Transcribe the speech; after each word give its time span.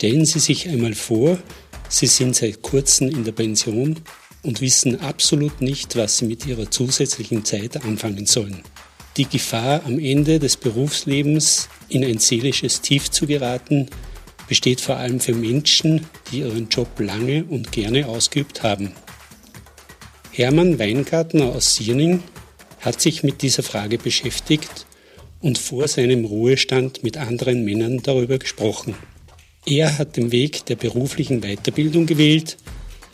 Stellen 0.00 0.24
Sie 0.24 0.38
sich 0.38 0.66
einmal 0.66 0.94
vor, 0.94 1.38
Sie 1.90 2.06
sind 2.06 2.34
seit 2.34 2.62
kurzem 2.62 3.10
in 3.10 3.22
der 3.22 3.32
Pension 3.32 4.00
und 4.42 4.62
wissen 4.62 4.98
absolut 4.98 5.60
nicht, 5.60 5.94
was 5.94 6.16
Sie 6.16 6.24
mit 6.24 6.46
Ihrer 6.46 6.70
zusätzlichen 6.70 7.44
Zeit 7.44 7.84
anfangen 7.84 8.24
sollen. 8.24 8.62
Die 9.18 9.26
Gefahr, 9.26 9.82
am 9.84 9.98
Ende 9.98 10.38
des 10.38 10.56
Berufslebens 10.56 11.68
in 11.90 12.02
ein 12.02 12.16
seelisches 12.16 12.80
Tief 12.80 13.10
zu 13.10 13.26
geraten, 13.26 13.90
besteht 14.48 14.80
vor 14.80 14.96
allem 14.96 15.20
für 15.20 15.34
Menschen, 15.34 16.06
die 16.32 16.38
ihren 16.38 16.70
Job 16.70 16.98
lange 16.98 17.44
und 17.44 17.70
gerne 17.70 18.08
ausgeübt 18.08 18.62
haben. 18.62 18.92
Hermann 20.32 20.78
Weingartner 20.78 21.44
aus 21.44 21.74
Sierning 21.74 22.22
hat 22.80 23.02
sich 23.02 23.22
mit 23.22 23.42
dieser 23.42 23.62
Frage 23.62 23.98
beschäftigt 23.98 24.86
und 25.42 25.58
vor 25.58 25.88
seinem 25.88 26.24
Ruhestand 26.24 27.02
mit 27.02 27.18
anderen 27.18 27.66
Männern 27.66 27.98
darüber 28.02 28.38
gesprochen. 28.38 28.94
Er 29.66 29.98
hat 29.98 30.16
den 30.16 30.32
Weg 30.32 30.64
der 30.66 30.76
beruflichen 30.76 31.42
Weiterbildung 31.42 32.06
gewählt, 32.06 32.56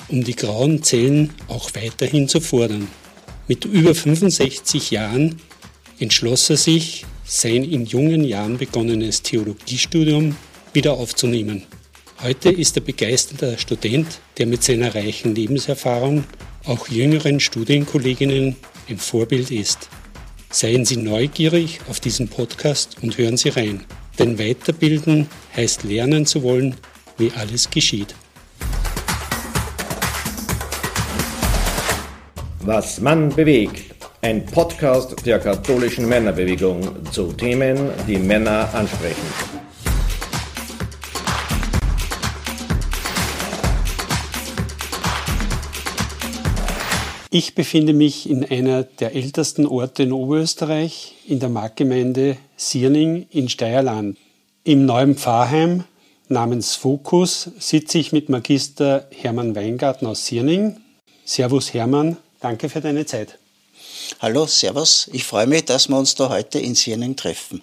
um 0.09 0.23
die 0.23 0.37
grauen 0.37 0.83
Zellen 0.83 1.35
auch 1.49 1.71
weiterhin 1.75 2.29
zu 2.29 2.41
fordern. 2.41 2.89
Mit 3.49 3.65
über 3.65 3.95
65 3.95 4.91
Jahren 4.93 5.41
entschloss 5.99 6.49
er 6.51 6.57
sich, 6.57 7.05
sein 7.25 7.65
in 7.65 7.85
jungen 7.85 8.23
Jahren 8.23 8.59
begonnenes 8.59 9.23
Theologiestudium 9.23 10.37
wieder 10.73 10.93
aufzunehmen. 10.93 11.65
Heute 12.23 12.51
ist 12.51 12.77
er 12.77 12.83
begeisterter 12.83 13.59
Student, 13.59 14.21
der 14.39 14.47
mit 14.47 14.63
seiner 14.63 14.95
reichen 14.95 15.35
Lebenserfahrung 15.35 16.25
auch 16.65 16.89
jüngeren 16.89 17.41
Studienkolleginnen 17.41 18.57
ein 18.89 18.99
Vorbild 18.99 19.51
ist. 19.51 19.89
Seien 20.51 20.85
Sie 20.85 20.97
neugierig 20.97 21.81
auf 21.89 21.99
diesen 21.99 22.29
Podcast 22.29 22.97
und 23.03 23.19
hören 23.19 23.37
Sie 23.37 23.49
rein. 23.49 23.85
Denn 24.19 24.39
weiterbilden 24.39 25.29
heißt 25.57 25.85
lernen 25.85 26.27
zu 26.27 26.43
wollen, 26.43 26.75
wie 27.19 27.33
alles 27.37 27.71
geschieht. 27.71 28.15
Was 32.61 33.01
Mann 33.01 33.29
bewegt. 33.29 33.95
Ein 34.23 34.45
Podcast 34.45 35.25
der 35.25 35.39
katholischen 35.39 36.09
Männerbewegung 36.09 37.07
zu 37.13 37.33
Themen, 37.33 37.91
die 38.09 38.19
Männer 38.19 38.69
ansprechen. 38.73 39.56
Ich 47.39 47.55
befinde 47.55 47.93
mich 47.93 48.31
in 48.31 48.47
einer 48.47 48.83
der 48.83 49.15
ältesten 49.15 49.67
Orte 49.67 50.05
in 50.05 50.13
Oberösterreich, 50.13 51.17
in 51.27 51.39
der 51.39 51.51
Marktgemeinde 51.51 52.39
Sierning 52.57 53.27
in 53.31 53.51
Steierland. 53.51 54.17
Im 54.65 54.87
neuen 54.87 55.17
Pfarrheim 55.17 55.85
namens 56.31 56.77
Fokus 56.77 57.51
sitze 57.59 57.99
ich 57.99 58.11
mit 58.11 58.31
Magister 58.31 59.07
Hermann 59.11 59.55
Weingarten 59.55 60.07
aus 60.07 60.25
Sierning. 60.25 60.79
Servus 61.27 61.75
Hermann, 61.75 62.17
danke 62.41 62.71
für 62.71 62.81
deine 62.81 63.05
Zeit. 63.05 63.39
Hallo, 64.21 64.47
Servus. 64.47 65.11
Ich 65.13 65.25
freue 65.25 65.47
mich, 65.47 65.67
dass 65.67 65.91
wir 65.91 65.99
uns 65.99 66.15
da 66.15 66.31
heute 66.31 66.59
in 66.59 66.75
Sierning 66.75 67.17
treffen. 67.17 67.63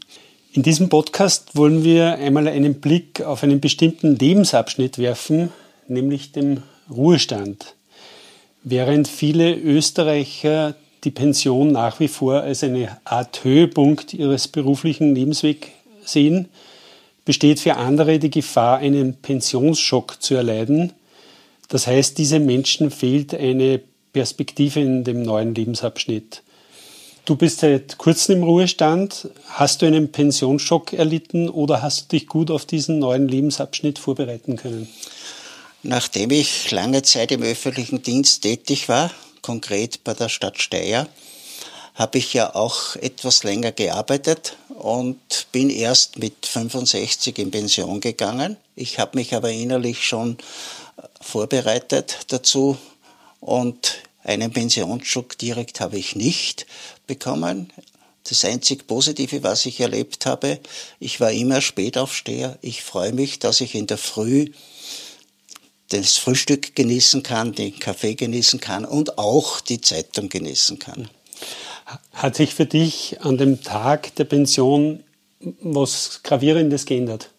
In 0.51 0.61
diesem 0.61 0.87
Podcast 0.87 1.55
wollen 1.55 1.83
wir 1.83 2.13
einmal 2.19 2.47
einen 2.47 2.79
Blick 2.79 3.21
auf 3.21 3.41
einen 3.41 3.59
bestimmten 3.59 4.17
Lebensabschnitt 4.17 4.99
werfen, 4.99 5.51
nämlich 5.87 6.31
dem 6.31 6.61
Ruhestand. 6.91 7.73
Während 8.63 9.09
viele 9.09 9.55
Österreicher 9.55 10.75
die 11.03 11.11
Pension 11.11 11.73
nach 11.73 11.99
wie 11.99 12.07
vor 12.07 12.41
als 12.41 12.63
eine 12.63 12.97
Art 13.03 13.43
Höhepunkt 13.43 14.13
ihres 14.13 14.47
beruflichen 14.47 15.13
Lebenswegs 15.13 15.67
sehen, 16.05 16.47
besteht 17.25 17.59
für 17.59 17.75
andere 17.75 18.19
die 18.19 18.29
Gefahr, 18.29 18.77
einen 18.77 19.15
Pensionsschock 19.15 20.21
zu 20.21 20.35
erleiden. 20.35 20.93
Das 21.67 21.87
heißt, 21.87 22.17
diese 22.17 22.39
Menschen 22.39 22.89
fehlt 22.89 23.33
eine 23.33 23.81
Perspektive 24.13 24.79
in 24.79 25.03
dem 25.03 25.23
neuen 25.23 25.53
Lebensabschnitt. 25.53 26.41
Du 27.25 27.35
bist 27.35 27.59
seit 27.59 27.97
kurzem 27.97 28.37
im 28.37 28.43
Ruhestand. 28.43 29.29
Hast 29.49 29.81
du 29.81 29.85
einen 29.85 30.11
Pensionsschock 30.11 30.93
erlitten 30.93 31.49
oder 31.49 31.81
hast 31.81 32.11
du 32.11 32.17
dich 32.17 32.27
gut 32.27 32.51
auf 32.51 32.65
diesen 32.65 32.99
neuen 32.99 33.27
Lebensabschnitt 33.27 33.99
vorbereiten 33.99 34.55
können? 34.55 34.87
Nachdem 35.85 36.31
ich 36.31 36.71
lange 36.71 37.01
Zeit 37.03 37.33
im 37.33 37.43
öffentlichen 37.43 38.01
Dienst 38.01 38.43
tätig 38.43 38.87
war, 38.87 39.11
konkret 39.41 40.05
bei 40.05 40.13
der 40.13 40.29
Stadt 40.29 40.61
Steyr, 40.61 41.09
habe 41.95 42.17
ich 42.19 42.33
ja 42.33 42.55
auch 42.55 42.95
etwas 42.95 43.43
länger 43.43 43.73
gearbeitet 43.73 44.55
und 44.69 45.19
bin 45.51 45.69
erst 45.69 46.17
mit 46.17 46.45
65 46.45 47.37
in 47.37 47.51
Pension 47.51 47.99
gegangen. 47.99 48.55
Ich 48.77 48.97
habe 48.97 49.17
mich 49.17 49.35
aber 49.35 49.51
innerlich 49.51 50.07
schon 50.07 50.37
vorbereitet 51.19 52.19
dazu 52.29 52.77
und 53.41 53.95
einen 54.23 54.53
Pensionsschock 54.53 55.37
direkt 55.37 55.81
habe 55.81 55.97
ich 55.97 56.15
nicht 56.15 56.65
bekommen. 57.07 57.73
Das 58.23 58.45
einzig 58.45 58.87
Positive, 58.87 59.43
was 59.43 59.65
ich 59.65 59.81
erlebt 59.81 60.25
habe, 60.25 60.61
ich 61.01 61.19
war 61.19 61.33
immer 61.33 61.59
Spätaufsteher. 61.59 62.57
Ich 62.61 62.83
freue 62.83 63.11
mich, 63.11 63.39
dass 63.39 63.59
ich 63.59 63.75
in 63.75 63.85
der 63.85 63.97
Früh 63.97 64.47
das 65.89 66.17
Frühstück 66.17 66.75
genießen 66.75 67.23
kann, 67.23 67.53
den 67.53 67.77
Kaffee 67.79 68.15
genießen 68.15 68.59
kann 68.59 68.85
und 68.85 69.17
auch 69.17 69.61
die 69.61 69.81
Zeitung 69.81 70.29
genießen 70.29 70.79
kann. 70.79 71.09
Hat 72.13 72.35
sich 72.35 72.55
für 72.55 72.65
dich 72.65 73.21
an 73.21 73.37
dem 73.37 73.61
Tag 73.61 74.15
der 74.15 74.23
Pension 74.23 75.03
was 75.61 76.21
Gravierendes 76.23 76.85
geändert? 76.85 77.29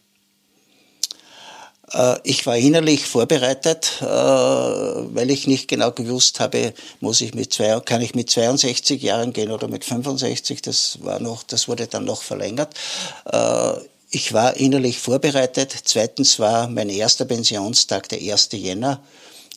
Äh, 1.92 2.18
ich 2.24 2.46
war 2.46 2.56
innerlich 2.56 3.06
vorbereitet, 3.06 3.98
äh, 4.00 4.04
weil 4.04 5.30
ich 5.30 5.46
nicht 5.46 5.68
genau 5.68 5.92
gewusst 5.92 6.40
habe, 6.40 6.74
muss 7.00 7.20
ich 7.20 7.34
mit 7.34 7.52
zwei, 7.52 7.80
kann 7.80 8.02
ich 8.02 8.14
mit 8.14 8.30
62 8.30 9.02
Jahren 9.02 9.32
gehen 9.32 9.50
oder 9.50 9.68
mit 9.68 9.84
65. 9.84 10.62
Das 10.62 10.98
war 11.02 11.20
noch, 11.20 11.42
das 11.42 11.68
wurde 11.68 11.86
dann 11.86 12.04
noch 12.04 12.22
verlängert. 12.22 12.74
Ich 14.14 14.32
war 14.32 14.56
innerlich 14.56 15.00
vorbereitet. 15.00 15.74
Zweitens 15.82 16.38
war 16.38 16.68
mein 16.68 16.88
erster 16.88 17.24
Pensionstag 17.24 18.08
der 18.10 18.20
1. 18.20 18.50
Jänner. 18.52 19.02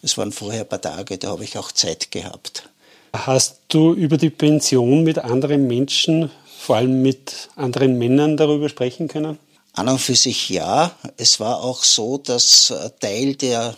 Es 0.02 0.18
waren 0.18 0.32
vorher 0.32 0.62
ein 0.62 0.68
paar 0.68 0.82
Tage, 0.82 1.20
da 1.20 1.30
habe 1.30 1.44
ich 1.44 1.60
auch 1.60 1.72
Zeit 1.72 2.10
gehabt. 2.10 2.68
Hast 3.14 3.60
du 3.68 3.94
über 3.94 4.18
die 4.18 4.32
Pension 4.32 5.04
mit 5.04 5.20
anderen 5.20 5.68
Menschen, 5.68 6.32
vor 6.58 6.78
allem 6.78 7.04
mit 7.04 7.50
anderen 7.56 8.00
Männern 8.00 8.36
darüber 8.36 8.68
sprechen 8.68 9.08
können? 9.08 9.38
An 9.74 9.90
und 9.90 10.00
für 10.00 10.16
sich 10.16 10.50
ja. 10.50 10.92
Es 11.18 11.40
war 11.40 11.64
auch 11.64 11.84
so, 11.84 12.18
dass 12.18 12.74
Teil 13.00 13.36
der 13.36 13.76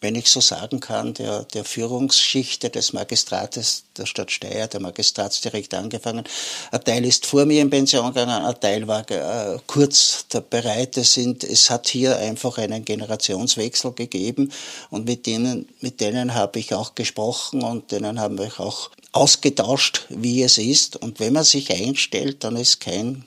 wenn 0.00 0.14
ich 0.14 0.28
so 0.28 0.40
sagen 0.40 0.80
kann, 0.80 1.14
der, 1.14 1.44
der 1.44 1.64
Führungsschichte 1.64 2.68
des 2.70 2.92
Magistrates 2.92 3.84
der 3.96 4.06
Stadt 4.06 4.30
Steyr, 4.30 4.66
der 4.66 4.80
Magistratsdirektor 4.80 5.78
angefangen. 5.78 6.24
Ein 6.70 6.84
Teil 6.84 7.04
ist 7.06 7.24
vor 7.24 7.46
mir 7.46 7.62
in 7.62 7.70
Pension 7.70 8.06
gegangen, 8.08 8.44
ein 8.44 8.60
Teil 8.60 8.86
war 8.86 9.10
äh, 9.10 9.58
kurz 9.66 10.26
bereit. 10.50 10.96
Es, 10.98 11.14
sind, 11.14 11.44
es 11.44 11.70
hat 11.70 11.88
hier 11.88 12.16
einfach 12.18 12.58
einen 12.58 12.84
Generationswechsel 12.84 13.92
gegeben 13.92 14.52
und 14.90 15.06
mit 15.06 15.26
denen, 15.26 15.68
mit 15.80 16.00
denen 16.00 16.34
habe 16.34 16.58
ich 16.58 16.74
auch 16.74 16.94
gesprochen 16.94 17.62
und 17.62 17.90
denen 17.90 18.20
haben 18.20 18.38
wir 18.38 18.60
auch 18.60 18.90
ausgetauscht, 19.12 20.06
wie 20.10 20.42
es 20.42 20.58
ist. 20.58 20.96
Und 20.96 21.20
wenn 21.20 21.32
man 21.32 21.44
sich 21.44 21.72
einstellt, 21.72 22.44
dann 22.44 22.56
ist 22.56 22.80
kein 22.80 23.24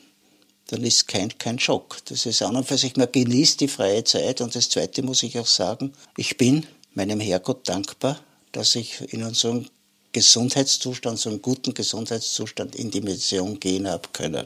dann 0.72 0.84
ist 0.84 1.08
kein, 1.08 1.36
kein 1.38 1.60
Schock. 1.60 1.98
Das 2.06 2.26
ist 2.26 2.42
an 2.42 2.56
und 2.56 2.68
für 2.68 2.78
sich, 2.78 2.96
man 2.96 3.12
genießt 3.12 3.62
die 3.62 3.68
freie 3.68 4.04
Zeit. 4.04 4.42
Und 4.42 4.56
das 4.56 4.70
Zweite 4.70 5.02
muss 5.02 5.24
ich 5.24 5.38
auch 5.40 5.48
sagen, 5.48 5.94
ich 6.16 6.38
bin 6.38 6.66
meinem 6.94 7.20
Herrgott 7.20 7.68
dankbar, 7.68 8.20
dass 8.52 8.76
ich 8.76 9.02
in 9.14 9.34
so 9.34 9.50
einem 9.52 9.66
Gesundheitszustand, 10.12 11.20
so 11.20 11.30
einem 11.30 11.42
guten 11.42 11.74
Gesundheitszustand 11.74 12.76
in 12.76 12.92
die 12.92 13.02
Mission 13.02 13.60
gehen 13.60 13.88
habe 13.88 14.10
können. 14.14 14.46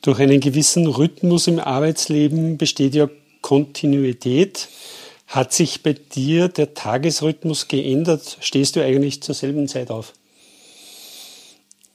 Durch 0.00 0.18
einen 0.18 0.40
gewissen 0.40 0.86
Rhythmus 0.86 1.46
im 1.46 1.58
Arbeitsleben 1.58 2.58
besteht 2.58 2.94
ja 2.94 3.08
Kontinuität. 3.40 4.68
Hat 5.26 5.52
sich 5.52 5.82
bei 5.82 5.92
dir 5.92 6.48
der 6.48 6.74
Tagesrhythmus 6.74 7.68
geändert? 7.68 8.36
Stehst 8.40 8.76
du 8.76 8.84
eigentlich 8.84 9.22
zur 9.22 9.34
selben 9.34 9.68
Zeit 9.68 9.90
auf? 9.90 10.12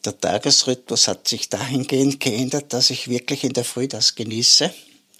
Der 0.07 0.17
Tagesrhythmus 0.17 1.09
hat 1.09 1.27
sich 1.27 1.49
dahingehend 1.49 2.21
geändert, 2.21 2.71
dass 2.71 2.91
ich 2.91 3.09
wirklich 3.09 3.43
in 3.43 3.51
der 3.51 3.65
Früh 3.65 3.89
das 3.89 4.15
genieße. 4.15 4.73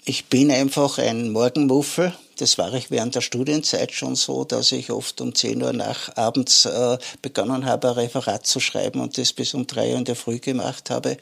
Ich 0.06 0.30
bin 0.30 0.50
einfach 0.50 0.96
ein 0.96 1.30
Morgenmuffel. 1.30 2.14
Das 2.38 2.56
war 2.56 2.72
ich 2.72 2.90
während 2.90 3.14
der 3.14 3.20
Studienzeit 3.20 3.92
schon 3.92 4.16
so, 4.16 4.44
dass 4.44 4.72
ich 4.72 4.90
oft 4.90 5.20
um 5.20 5.34
10 5.34 5.62
Uhr 5.62 5.74
nach 5.74 6.16
abends 6.16 6.64
äh, 6.64 6.96
begonnen 7.20 7.66
habe, 7.66 7.88
ein 7.88 7.94
Referat 7.96 8.46
zu 8.46 8.60
schreiben 8.60 9.02
und 9.02 9.18
das 9.18 9.34
bis 9.34 9.52
um 9.52 9.66
3 9.66 9.90
Uhr 9.90 9.98
in 9.98 10.04
der 10.06 10.16
Früh 10.16 10.38
gemacht 10.38 10.88
habe. 10.88 11.18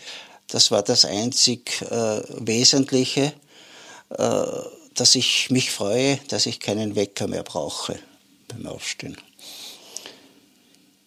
Das 0.46 0.70
war 0.70 0.84
das 0.84 1.04
einzig 1.04 1.82
äh, 1.90 2.22
Wesentliche, 2.38 3.32
äh, 4.10 4.44
dass 4.94 5.16
ich 5.16 5.50
mich 5.50 5.72
freue, 5.72 6.20
dass 6.28 6.46
ich 6.46 6.60
keinen 6.60 6.94
Wecker 6.94 7.26
mehr 7.26 7.42
brauche 7.42 7.98
beim 8.46 8.68
Aufstehen. 8.68 9.16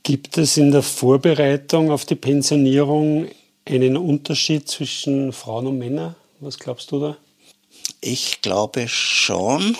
Gibt 0.09 0.39
es 0.39 0.57
in 0.57 0.71
der 0.71 0.81
Vorbereitung 0.81 1.91
auf 1.91 2.03
die 2.03 2.15
Pensionierung 2.15 3.27
einen 3.63 3.95
Unterschied 3.95 4.67
zwischen 4.67 5.31
Frauen 5.31 5.67
und 5.67 5.77
Männern? 5.77 6.15
Was 6.39 6.57
glaubst 6.57 6.91
du 6.91 6.99
da? 6.99 7.17
Ich 8.01 8.41
glaube 8.41 8.87
schon, 8.87 9.77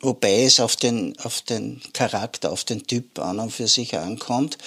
wobei 0.00 0.42
es 0.42 0.58
auf 0.58 0.74
den, 0.74 1.16
auf 1.20 1.42
den 1.42 1.80
Charakter, 1.92 2.50
auf 2.50 2.64
den 2.64 2.84
Typ 2.88 3.20
an 3.20 3.38
und 3.38 3.52
für 3.52 3.68
sich 3.68 3.96
ankommt. 3.96 4.58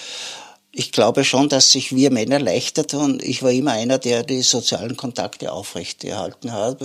Ich 0.72 0.90
glaube 0.90 1.24
schon, 1.24 1.50
dass 1.50 1.70
sich 1.70 1.94
wir 1.94 2.10
Männer 2.10 2.38
leichter 2.38 2.86
tun. 2.86 3.18
Ich 3.22 3.42
war 3.42 3.50
immer 3.50 3.72
einer, 3.72 3.98
der 3.98 4.22
die 4.22 4.40
sozialen 4.40 4.96
Kontakte 4.96 5.52
aufrechterhalten 5.52 6.52
hat. 6.52 6.80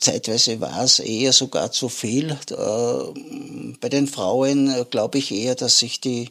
Äh, 0.00 0.20
zeitweise 0.20 0.60
war 0.60 0.84
es 0.84 0.98
eher 0.98 1.32
sogar 1.32 1.72
zu 1.72 1.88
viel. 1.88 2.30
Äh, 2.50 3.74
bei 3.80 3.88
den 3.88 4.06
Frauen 4.06 4.86
glaube 4.90 5.18
ich 5.18 5.32
eher, 5.32 5.54
dass 5.54 5.78
sich 5.78 6.00
die 6.00 6.30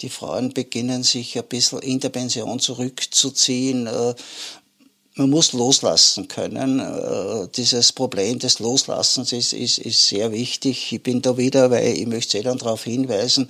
die 0.00 0.08
Frauen 0.08 0.52
beginnen 0.52 1.02
sich 1.02 1.38
ein 1.38 1.44
bisschen 1.44 1.78
in 1.80 2.00
der 2.00 2.08
Pension 2.08 2.58
zurückzuziehen. 2.58 3.86
Äh, 3.86 4.14
man 5.16 5.30
muss 5.30 5.52
loslassen 5.52 6.26
können. 6.26 6.80
Äh, 6.80 7.48
dieses 7.54 7.92
Problem 7.92 8.40
des 8.40 8.58
Loslassens 8.58 9.32
ist, 9.32 9.52
ist, 9.52 9.78
ist 9.78 10.08
sehr 10.08 10.32
wichtig. 10.32 10.92
Ich 10.92 11.02
bin 11.02 11.22
da 11.22 11.36
wieder, 11.36 11.70
weil 11.70 11.96
ich 11.96 12.06
möchte 12.06 12.32
sehr 12.32 12.42
dann 12.42 12.58
darauf 12.58 12.82
hinweisen, 12.82 13.48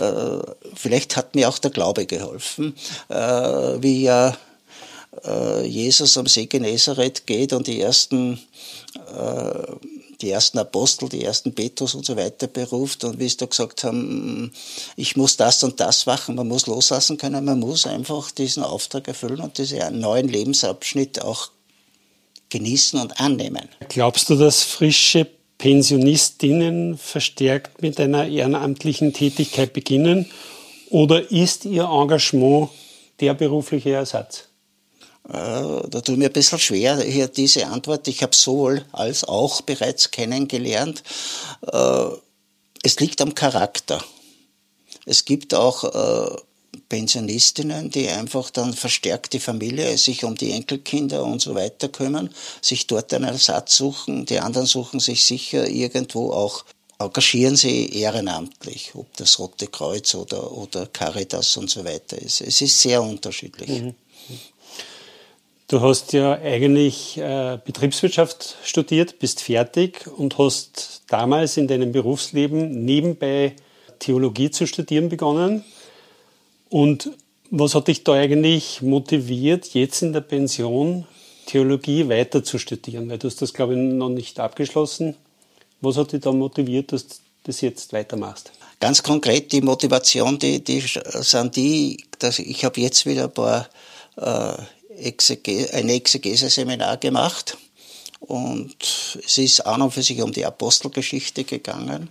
äh, 0.00 0.38
vielleicht 0.74 1.16
hat 1.16 1.34
mir 1.34 1.50
auch 1.50 1.58
der 1.58 1.70
Glaube 1.70 2.06
geholfen, 2.06 2.74
wie 3.08 4.02
ja 4.02 4.36
Jesus 5.64 6.16
am 6.16 6.26
See 6.26 6.46
Genezareth 6.46 7.26
geht 7.26 7.52
und 7.52 7.66
die 7.66 7.80
ersten 7.80 8.40
die 10.22 10.30
ersten 10.30 10.58
Apostel, 10.58 11.08
die 11.08 11.24
ersten 11.24 11.52
Petrus 11.54 11.94
und 11.94 12.06
so 12.06 12.16
weiter 12.16 12.46
beruft 12.46 13.04
und 13.04 13.18
wie 13.18 13.28
sie 13.28 13.36
da 13.36 13.46
gesagt 13.46 13.84
haben, 13.84 14.52
ich 14.96 15.16
muss 15.16 15.36
das 15.36 15.62
und 15.64 15.80
das 15.80 16.06
machen, 16.06 16.36
man 16.36 16.48
muss 16.48 16.66
loslassen 16.66 17.18
können, 17.18 17.44
man 17.44 17.58
muss 17.58 17.86
einfach 17.86 18.30
diesen 18.30 18.62
Auftrag 18.62 19.08
erfüllen 19.08 19.40
und 19.40 19.58
diesen 19.58 19.98
neuen 19.98 20.28
Lebensabschnitt 20.28 21.22
auch 21.22 21.50
genießen 22.50 23.00
und 23.00 23.20
annehmen. 23.20 23.68
Glaubst 23.88 24.30
du, 24.30 24.36
dass 24.36 24.62
frische 24.62 25.26
Pensionistinnen 25.58 26.96
verstärkt 26.96 27.82
mit 27.82 27.98
einer 27.98 28.26
ehrenamtlichen 28.28 29.12
Tätigkeit 29.12 29.72
beginnen 29.72 30.30
oder 30.90 31.30
ist 31.30 31.64
ihr 31.64 31.84
Engagement 31.84 32.70
der 33.20 33.34
berufliche 33.34 33.92
Ersatz? 33.92 34.48
Äh, 35.32 35.88
da 35.88 36.00
tut 36.02 36.18
mir 36.18 36.26
ein 36.26 36.32
bisschen 36.32 36.58
schwer, 36.58 37.00
hier 37.00 37.26
diese 37.28 37.66
Antwort. 37.66 38.06
Ich 38.06 38.22
habe 38.22 38.36
sowohl 38.36 38.84
als 38.92 39.24
auch 39.24 39.62
bereits 39.62 40.10
kennengelernt. 40.10 41.02
Äh, 41.66 42.06
es 42.82 43.00
liegt 43.00 43.20
am 43.22 43.34
Charakter. 43.34 44.04
Es 45.06 45.24
gibt 45.24 45.54
auch 45.54 45.84
äh, 45.84 46.36
Pensionistinnen, 46.88 47.90
die 47.90 48.08
einfach 48.08 48.50
dann 48.50 48.74
verstärkt 48.74 49.32
die 49.32 49.40
Familie, 49.40 49.96
sich 49.96 50.24
um 50.24 50.34
die 50.34 50.52
Enkelkinder 50.52 51.24
und 51.24 51.40
so 51.40 51.54
weiter 51.54 51.88
kümmern, 51.88 52.30
sich 52.60 52.86
dort 52.86 53.14
einen 53.14 53.24
Ersatz 53.24 53.76
suchen. 53.76 54.26
Die 54.26 54.38
anderen 54.38 54.66
suchen 54.66 55.00
sich 55.00 55.24
sicher 55.24 55.66
irgendwo 55.66 56.32
auch 56.32 56.64
engagieren 56.98 57.56
sie 57.56 57.88
ehrenamtlich, 57.88 58.92
ob 58.94 59.16
das 59.16 59.38
Rote 59.38 59.66
Kreuz 59.66 60.14
oder, 60.14 60.52
oder 60.52 60.86
Caritas 60.86 61.56
und 61.56 61.68
so 61.68 61.84
weiter 61.84 62.16
ist. 62.20 62.42
Es 62.42 62.60
ist 62.60 62.80
sehr 62.80 63.02
unterschiedlich. 63.02 63.68
Mhm. 63.68 63.94
Du 65.72 65.80
hast 65.80 66.12
ja 66.12 66.34
eigentlich 66.34 67.16
äh, 67.16 67.58
Betriebswirtschaft 67.64 68.56
studiert, 68.62 69.18
bist 69.20 69.40
fertig 69.40 70.06
und 70.06 70.36
hast 70.36 71.00
damals 71.08 71.56
in 71.56 71.66
deinem 71.66 71.92
Berufsleben 71.92 72.84
nebenbei 72.84 73.56
Theologie 73.98 74.50
zu 74.50 74.66
studieren 74.66 75.08
begonnen. 75.08 75.64
Und 76.68 77.12
was 77.50 77.74
hat 77.74 77.88
dich 77.88 78.04
da 78.04 78.12
eigentlich 78.12 78.82
motiviert, 78.82 79.68
jetzt 79.72 80.02
in 80.02 80.12
der 80.12 80.20
Pension 80.20 81.06
Theologie 81.46 82.06
weiter 82.06 82.44
zu 82.44 82.58
studieren? 82.58 83.08
Weil 83.08 83.16
du 83.16 83.28
hast 83.28 83.40
das, 83.40 83.54
glaube 83.54 83.72
ich, 83.72 83.78
noch 83.78 84.10
nicht 84.10 84.40
abgeschlossen. 84.40 85.16
Was 85.80 85.96
hat 85.96 86.12
dich 86.12 86.20
da 86.20 86.32
motiviert, 86.32 86.92
dass 86.92 87.08
du 87.08 87.14
das 87.44 87.62
jetzt 87.62 87.94
weitermachst? 87.94 88.52
Ganz 88.78 89.02
konkret 89.02 89.50
die 89.52 89.62
Motivation, 89.62 90.38
die, 90.38 90.62
die 90.62 90.84
sind 90.84 91.56
die, 91.56 92.04
dass 92.18 92.40
ich 92.40 92.62
habe 92.62 92.78
jetzt 92.78 93.06
wieder 93.06 93.24
ein 93.24 93.32
paar 93.32 93.70
äh, 94.18 94.62
Exege 94.98 95.68
ein 95.72 95.88
Exegese-Seminar 95.88 96.96
gemacht 96.98 97.56
und 98.20 98.76
es 99.24 99.38
ist 99.38 99.66
an 99.66 99.82
und 99.82 99.92
für 99.92 100.02
sich 100.02 100.22
um 100.22 100.32
die 100.32 100.44
Apostelgeschichte 100.44 101.44
gegangen 101.44 102.08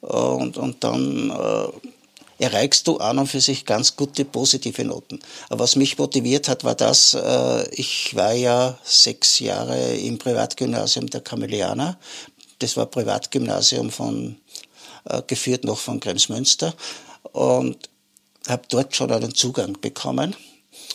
und, 0.00 0.56
und 0.56 0.82
dann 0.82 1.30
äh, 1.30 2.44
erreichst 2.44 2.86
du 2.88 2.96
an 2.96 3.18
und 3.18 3.26
für 3.26 3.40
sich 3.40 3.66
ganz 3.66 3.96
gute 3.96 4.24
positive 4.24 4.84
Noten. 4.84 5.20
Aber 5.50 5.64
was 5.64 5.76
mich 5.76 5.98
motiviert 5.98 6.48
hat, 6.48 6.64
war 6.64 6.74
das, 6.74 7.14
äh, 7.14 7.68
ich 7.74 8.16
war 8.16 8.32
ja 8.32 8.78
sechs 8.82 9.38
Jahre 9.40 9.94
im 9.96 10.18
Privatgymnasium 10.18 11.08
der 11.08 11.20
Kamelianer. 11.20 11.98
Das 12.58 12.76
war 12.76 12.86
Privatgymnasium 12.86 13.90
von, 13.90 14.36
äh, 15.04 15.22
geführt 15.26 15.64
noch 15.64 15.78
von 15.78 16.00
Kremsmünster 16.00 16.74
und 17.32 17.76
habe 18.48 18.62
dort 18.70 18.96
schon 18.96 19.12
einen 19.12 19.34
Zugang 19.34 19.78
bekommen 19.80 20.34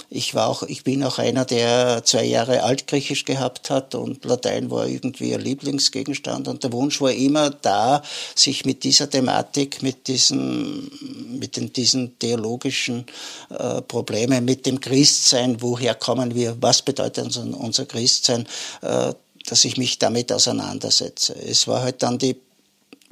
ich 0.09 0.35
war 0.35 0.47
auch, 0.47 0.63
ich 0.63 0.83
bin 0.83 1.03
auch 1.03 1.19
einer, 1.19 1.45
der 1.45 2.03
zwei 2.03 2.25
Jahre 2.25 2.63
Altgriechisch 2.63 3.25
gehabt 3.25 3.69
hat 3.69 3.95
und 3.95 4.23
Latein 4.25 4.69
war 4.71 4.87
irgendwie 4.87 5.33
ein 5.33 5.41
Lieblingsgegenstand 5.41 6.47
und 6.47 6.63
der 6.63 6.71
Wunsch 6.71 7.01
war 7.01 7.11
immer 7.11 7.49
da, 7.49 8.01
sich 8.35 8.65
mit 8.65 8.83
dieser 8.83 9.09
Thematik, 9.09 9.81
mit 9.81 10.07
diesen, 10.07 10.91
mit 11.39 11.57
den, 11.57 11.73
diesen 11.73 12.17
theologischen 12.19 13.05
äh, 13.49 13.81
Problemen, 13.81 14.45
mit 14.45 14.65
dem 14.65 14.79
Christsein, 14.79 15.61
woher 15.61 15.95
kommen 15.95 16.35
wir, 16.35 16.55
was 16.61 16.81
bedeutet 16.81 17.25
unser, 17.25 17.59
unser 17.59 17.85
Christsein, 17.85 18.47
äh, 18.81 19.13
dass 19.47 19.65
ich 19.65 19.77
mich 19.77 19.99
damit 19.99 20.31
auseinandersetze. 20.31 21.35
Es 21.35 21.67
war 21.67 21.81
halt 21.81 22.01
dann 22.01 22.17
die 22.17 22.35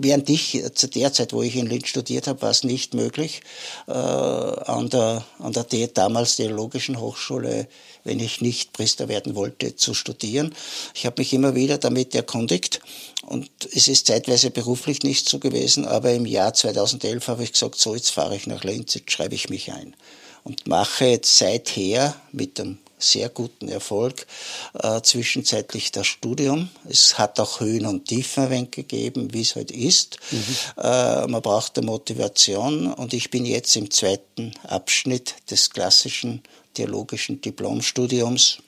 Während 0.04 0.30
ich 0.30 0.62
zu 0.74 0.90
der 0.90 1.14
Zeit, 1.14 1.32
wo 1.32 1.42
ich 1.44 1.56
in 1.56 1.66
Linz 1.66 1.88
studiert 1.88 2.28
habe, 2.28 2.42
war 2.42 2.50
es 2.50 2.66
nicht 2.66 2.94
möglich, 2.94 3.40
äh, 3.88 3.94
an 3.94 4.90
der, 4.90 5.24
an 5.40 5.54
der 5.54 5.88
damals 5.88 6.36
Theologischen 6.36 7.00
Hochschule, 7.00 7.70
wenn 8.04 8.20
ich 8.20 8.42
nicht 8.42 8.74
Priester 8.74 9.08
werden 9.08 9.34
wollte, 9.36 9.78
zu 9.78 9.94
studieren. 9.94 10.54
Ich 10.94 11.06
habe 11.06 11.22
mich 11.22 11.32
immer 11.32 11.56
wieder 11.56 11.78
damit 11.78 12.14
erkundigt 12.16 12.82
und 13.26 13.50
es 13.74 13.88
ist 13.88 14.08
zeitweise 14.08 14.52
beruflich 14.52 15.04
nicht 15.04 15.30
so 15.30 15.40
gewesen, 15.40 15.86
aber 15.86 16.12
im 16.12 16.26
Jahr 16.26 16.54
2011 16.54 17.30
habe 17.30 17.44
ich 17.46 17.54
gesagt, 17.54 17.80
so 17.80 17.96
jetzt 17.96 18.12
fahre 18.12 18.36
ich 18.36 18.46
nach 18.46 18.66
Linz, 18.66 18.96
jetzt 18.96 19.10
schreibe 19.10 19.36
ich 19.36 19.50
mich 19.50 19.72
ein 19.72 19.96
und 20.44 20.68
mache 20.68 21.06
jetzt 21.06 21.38
seither 21.38 22.14
mit 22.34 22.58
dem 22.58 22.78
sehr 23.04 23.30
guten 23.30 23.68
Erfolg. 23.70 24.26
Äh, 24.74 25.02
zwischenzeitlich 25.02 25.92
das 25.92 26.08
Studium. 26.08 26.70
Es 26.90 27.18
hat 27.18 27.40
auch 27.40 27.60
Höhen 27.60 27.86
und 27.86 28.06
Tiefen 28.08 28.52
ein 28.52 28.72
gegeben, 28.72 29.34
wie 29.34 29.42
es 29.42 29.56
halt 29.56 29.72
ist. 29.72 30.18
Mhm. 30.32 30.56
Äh, 30.78 31.28
man 31.28 31.42
braucht 31.42 31.78
eine 31.78 31.86
Motivation 31.86 32.94
und 32.94 33.14
ich 33.14 33.30
bin 33.30 33.46
jetzt 33.46 33.76
im 33.76 33.92
zweiten 33.92 34.54
Abschnitt 34.64 35.36
des 35.52 35.70
klassischen 35.70 36.42
theologischen 36.74 37.42
Diplomstudiums 37.42 38.60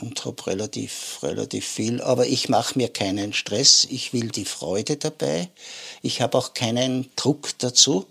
und 0.00 0.24
habe 0.24 0.46
relativ, 0.46 1.18
relativ 1.22 1.66
viel. 1.66 2.00
Aber 2.02 2.26
ich 2.26 2.48
mache 2.48 2.76
mir 2.78 2.88
keinen 2.88 3.32
Stress. 3.32 3.86
Ich 3.90 4.12
will 4.12 4.28
die 4.28 4.44
Freude 4.44 4.96
dabei. 4.96 5.48
Ich 6.02 6.20
habe 6.20 6.36
auch 6.36 6.54
keinen 6.54 7.08
Druck 7.16 7.50
dazu. 7.58 8.06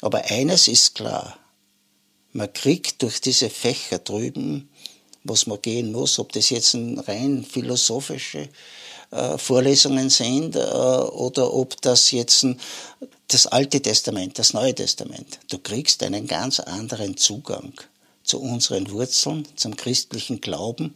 Aber 0.00 0.24
eines 0.30 0.68
ist 0.68 0.94
klar. 0.94 1.36
Man 2.32 2.52
kriegt 2.52 3.02
durch 3.02 3.20
diese 3.20 3.50
Fächer 3.50 3.98
drüben 3.98 4.70
was 5.24 5.46
man 5.46 5.60
gehen 5.60 5.92
muss, 5.92 6.18
ob 6.18 6.32
das 6.32 6.50
jetzt 6.50 6.74
rein 6.74 7.44
philosophische 7.48 8.48
äh, 9.10 9.38
Vorlesungen 9.38 10.10
sind 10.10 10.56
äh, 10.56 10.60
oder 10.60 11.52
ob 11.52 11.80
das 11.82 12.10
jetzt 12.10 12.46
das 13.28 13.46
Alte 13.46 13.80
Testament, 13.80 14.38
das 14.38 14.54
Neue 14.54 14.74
Testament. 14.74 15.38
Du 15.50 15.58
kriegst 15.58 16.02
einen 16.02 16.26
ganz 16.26 16.60
anderen 16.60 17.16
Zugang 17.16 17.72
zu 18.22 18.40
unseren 18.40 18.90
Wurzeln, 18.90 19.46
zum 19.56 19.76
christlichen 19.76 20.40
Glauben 20.40 20.94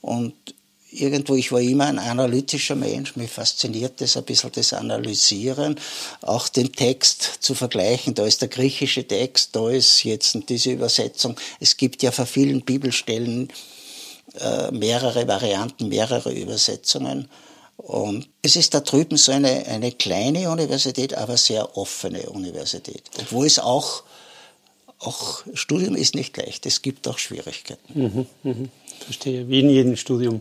und 0.00 0.34
irgendwo, 1.00 1.34
ich 1.34 1.52
war 1.52 1.60
immer 1.60 1.86
ein 1.86 1.98
analytischer 1.98 2.74
Mensch, 2.74 3.16
mich 3.16 3.30
fasziniert 3.30 4.00
das 4.00 4.16
ein 4.16 4.24
bisschen, 4.24 4.52
das 4.52 4.72
Analysieren, 4.72 5.78
auch 6.22 6.48
den 6.48 6.72
Text 6.72 7.22
zu 7.40 7.54
vergleichen. 7.54 8.14
Da 8.14 8.26
ist 8.26 8.40
der 8.40 8.48
griechische 8.48 9.06
Text, 9.06 9.54
da 9.54 9.70
ist 9.70 10.04
jetzt 10.04 10.38
diese 10.48 10.70
Übersetzung. 10.70 11.36
Es 11.60 11.76
gibt 11.76 12.02
ja 12.02 12.10
für 12.10 12.26
vielen 12.26 12.62
Bibelstellen 12.62 13.48
äh, 14.40 14.70
mehrere 14.72 15.26
Varianten, 15.28 15.88
mehrere 15.88 16.32
Übersetzungen. 16.32 17.28
Und 17.76 18.28
es 18.42 18.56
ist 18.56 18.74
da 18.74 18.80
drüben 18.80 19.16
so 19.16 19.32
eine, 19.32 19.66
eine 19.66 19.92
kleine 19.92 20.50
Universität, 20.50 21.14
aber 21.14 21.36
sehr 21.36 21.76
offene 21.76 22.30
Universität. 22.30 23.02
Obwohl 23.20 23.46
es 23.46 23.58
auch, 23.58 24.02
auch 24.98 25.42
Studium 25.52 25.94
ist 25.94 26.14
nicht 26.14 26.36
leicht, 26.36 26.66
es 26.66 26.82
gibt 26.82 27.06
auch 27.06 27.18
Schwierigkeiten. 27.18 28.00
Mhm, 28.00 28.26
mh. 28.42 28.68
Verstehe, 29.04 29.48
wie 29.48 29.60
in 29.60 29.70
jedem 29.70 29.96
Studium. 29.96 30.40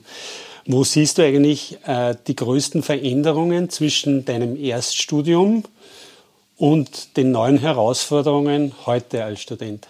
Wo 0.65 0.83
siehst 0.83 1.17
du 1.17 1.23
eigentlich 1.23 1.77
äh, 1.85 2.15
die 2.25 2.35
größten 2.35 2.81
Veränderungen 2.81 3.69
zwischen 3.69 4.25
deinem 4.25 4.55
Erststudium 4.61 5.63
und 6.57 7.17
den 7.17 7.31
neuen 7.31 7.59
Herausforderungen 7.59 8.73
heute 8.85 9.23
als 9.23 9.41
Student? 9.41 9.87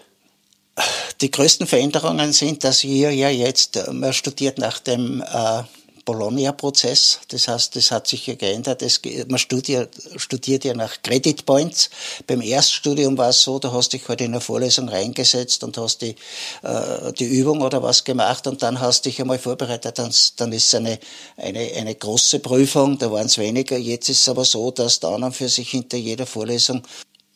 Die 1.22 1.32
größten 1.32 1.66
Veränderungen 1.66 2.34
sind, 2.34 2.66
dass 2.66 2.80
hier 2.80 3.12
ja 3.12 3.30
jetzt, 3.30 3.78
äh, 3.78 3.92
man 3.94 4.12
studiert 4.12 4.58
nach 4.58 4.80
dem 4.80 5.22
äh, 5.22 5.64
Bologna-Prozess. 6.06 7.20
Das 7.30 7.48
heißt, 7.48 7.76
das 7.76 7.92
hat 7.92 8.08
sich 8.08 8.28
ja 8.28 8.36
geändert. 8.36 8.82
Es, 8.84 9.02
man 9.28 9.40
studiert, 9.40 9.94
studiert 10.18 10.64
ja 10.64 10.74
nach 10.76 11.02
Credit 11.02 11.46
Points. 11.46 11.90
Beim 12.28 12.42
Erststudium 12.42 13.18
war 13.18 13.30
es 13.30 13.42
so, 13.42 13.58
du 13.60 13.72
hast 13.74 13.94
dich 13.94 14.08
halt 14.08 14.22
in 14.22 14.34
eine 14.34 14.42
Vorlesung 14.42 14.88
reingesetzt 14.88 15.64
und 15.64 15.78
hast 15.78 16.04
die, 16.04 16.16
äh, 16.62 17.12
die 17.14 17.26
Übung 17.26 17.62
oder 17.62 17.82
was 17.82 18.04
gemacht 18.04 18.46
und 18.48 18.62
dann 18.62 18.80
hast 18.80 19.06
dich 19.06 19.20
einmal 19.20 19.40
vorbereitet. 19.40 19.98
Dann, 19.98 20.14
dann 20.38 20.52
ist 20.54 20.68
es 20.68 20.76
eine, 20.76 21.00
eine, 21.38 21.60
eine 21.60 21.96
große 21.96 22.40
Prüfung, 22.40 23.00
da 23.00 23.12
waren 23.12 23.26
es 23.26 23.38
weniger. 23.40 23.78
Jetzt 23.78 24.10
ist 24.10 24.22
es 24.22 24.30
aber 24.30 24.46
so, 24.46 24.72
dass 24.72 25.00
da 25.00 25.10
und 25.10 25.34
für 25.34 25.50
sich 25.50 25.72
hinter 25.72 25.98
jeder 25.98 26.26
Vorlesung 26.26 26.84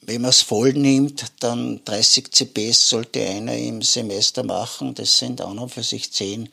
wenn 0.02 0.22
man 0.22 0.30
es 0.30 0.42
voll 0.42 0.74
nimmt, 0.74 1.24
dann 1.40 1.82
30 1.86 2.32
CPs 2.32 2.90
sollte 2.90 3.24
einer 3.24 3.56
im 3.56 3.84
Semester 3.84 4.42
machen. 4.42 4.96
Das 4.96 5.20
sind 5.20 5.40
auch 5.40 5.54
noch 5.54 5.70
für 5.70 5.84
sich 5.84 6.12
zehn 6.12 6.50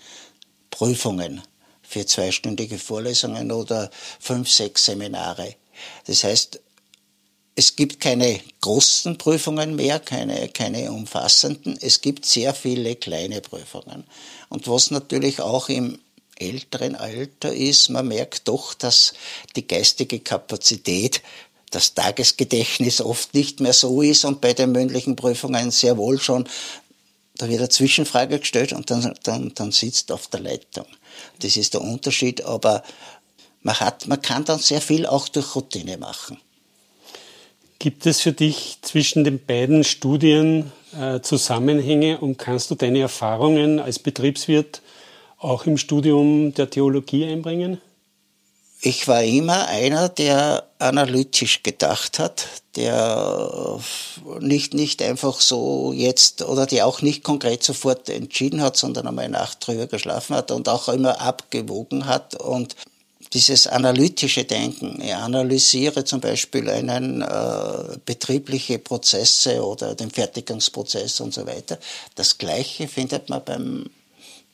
Prüfungen 0.70 1.40
für 1.88 2.06
zweistündige 2.06 2.78
Vorlesungen 2.78 3.52
oder 3.52 3.90
fünf, 4.20 4.50
sechs 4.50 4.86
Seminare. 4.86 5.54
Das 6.06 6.24
heißt, 6.24 6.60
es 7.58 7.74
gibt 7.74 8.00
keine 8.00 8.40
großen 8.60 9.16
Prüfungen 9.16 9.76
mehr, 9.76 9.98
keine, 9.98 10.48
keine 10.48 10.92
umfassenden. 10.92 11.78
Es 11.80 12.02
gibt 12.02 12.26
sehr 12.26 12.52
viele 12.52 12.96
kleine 12.96 13.40
Prüfungen. 13.40 14.04
Und 14.50 14.68
was 14.68 14.90
natürlich 14.90 15.40
auch 15.40 15.70
im 15.70 15.98
älteren 16.38 16.94
Alter 16.94 17.54
ist, 17.54 17.88
man 17.88 18.08
merkt 18.08 18.46
doch, 18.48 18.74
dass 18.74 19.14
die 19.56 19.66
geistige 19.66 20.20
Kapazität, 20.20 21.22
das 21.70 21.94
Tagesgedächtnis 21.94 23.00
oft 23.00 23.34
nicht 23.34 23.60
mehr 23.60 23.72
so 23.72 24.02
ist 24.02 24.24
und 24.24 24.40
bei 24.40 24.52
den 24.52 24.72
mündlichen 24.72 25.16
Prüfungen 25.16 25.70
sehr 25.70 25.96
wohl 25.96 26.20
schon, 26.20 26.46
da 27.38 27.48
wird 27.48 27.60
eine 27.60 27.68
Zwischenfrage 27.68 28.38
gestellt 28.38 28.72
und 28.72 28.90
dann, 28.90 29.14
dann, 29.22 29.52
dann 29.54 29.72
sitzt 29.72 30.12
auf 30.12 30.28
der 30.28 30.40
Leitung. 30.40 30.86
Das 31.40 31.56
ist 31.56 31.74
der 31.74 31.82
Unterschied, 31.82 32.44
aber 32.44 32.82
man, 33.62 33.78
hat, 33.80 34.06
man 34.06 34.22
kann 34.22 34.44
dann 34.44 34.58
sehr 34.58 34.80
viel 34.80 35.06
auch 35.06 35.28
durch 35.28 35.54
Routine 35.54 35.98
machen. 35.98 36.38
Gibt 37.78 38.06
es 38.06 38.20
für 38.20 38.32
dich 38.32 38.78
zwischen 38.82 39.24
den 39.24 39.44
beiden 39.44 39.84
Studien 39.84 40.72
äh, 40.98 41.20
Zusammenhänge 41.20 42.18
und 42.18 42.38
kannst 42.38 42.70
du 42.70 42.74
deine 42.74 43.00
Erfahrungen 43.00 43.80
als 43.80 43.98
Betriebswirt 43.98 44.80
auch 45.38 45.66
im 45.66 45.76
Studium 45.76 46.54
der 46.54 46.70
Theologie 46.70 47.26
einbringen? 47.26 47.80
Ich 48.80 49.08
war 49.08 49.22
immer 49.22 49.68
einer, 49.68 50.08
der 50.08 50.66
analytisch 50.78 51.62
gedacht 51.62 52.18
hat, 52.18 52.46
der 52.76 53.80
nicht, 54.40 54.74
nicht 54.74 55.00
einfach 55.00 55.40
so 55.40 55.92
jetzt 55.94 56.42
oder 56.42 56.66
der 56.66 56.86
auch 56.86 57.00
nicht 57.00 57.24
konkret 57.24 57.62
sofort 57.62 58.10
entschieden 58.10 58.60
hat, 58.60 58.76
sondern 58.76 59.06
einmal 59.06 59.30
Nacht 59.30 59.66
drüber 59.66 59.86
geschlafen 59.86 60.36
hat 60.36 60.50
und 60.50 60.68
auch 60.68 60.88
immer 60.88 61.20
abgewogen 61.20 62.06
hat 62.06 62.34
und 62.40 62.76
dieses 63.32 63.66
analytische 63.66 64.44
Denken. 64.44 65.00
Ich 65.02 65.14
analysiere 65.14 66.04
zum 66.04 66.20
Beispiel 66.20 66.68
einen 66.68 67.22
äh, 67.22 67.98
betriebliche 68.04 68.78
Prozesse 68.78 69.64
oder 69.64 69.94
den 69.94 70.10
Fertigungsprozess 70.10 71.20
und 71.20 71.34
so 71.34 71.46
weiter. 71.46 71.78
Das 72.14 72.38
Gleiche 72.38 72.86
findet 72.86 73.30
man 73.30 73.42
beim 73.42 73.86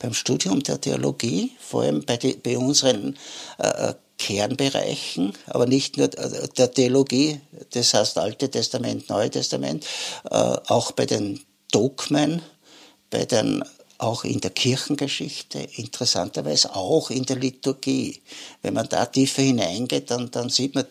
beim 0.02 0.14
Studium 0.14 0.62
der 0.64 0.80
Theologie, 0.80 1.52
vor 1.60 1.82
allem 1.82 2.04
bei, 2.04 2.16
die, 2.16 2.34
bei 2.34 2.58
unseren 2.58 3.16
äh, 3.58 3.94
Kernbereichen, 4.22 5.32
aber 5.46 5.66
nicht 5.66 5.96
nur 5.96 6.06
der 6.06 6.70
Theologie, 6.70 7.40
das 7.70 7.92
heißt 7.92 8.18
Alte 8.18 8.48
Testament, 8.48 9.08
Neue 9.08 9.30
Testament, 9.30 9.84
äh, 10.30 10.36
auch 10.36 10.92
bei 10.92 11.06
den 11.06 11.40
Dogmen, 11.72 12.40
bei 13.10 13.24
den 13.24 13.64
auch 13.98 14.22
in 14.22 14.40
der 14.40 14.52
Kirchengeschichte, 14.52 15.58
interessanterweise 15.74 16.76
auch 16.76 17.10
in 17.10 17.24
der 17.24 17.36
Liturgie. 17.36 18.22
Wenn 18.62 18.74
man 18.74 18.88
da 18.88 19.06
tiefer 19.06 19.42
hineingeht, 19.42 20.12
dann, 20.12 20.30
dann 20.30 20.50
sieht 20.50 20.76
man 20.76 20.86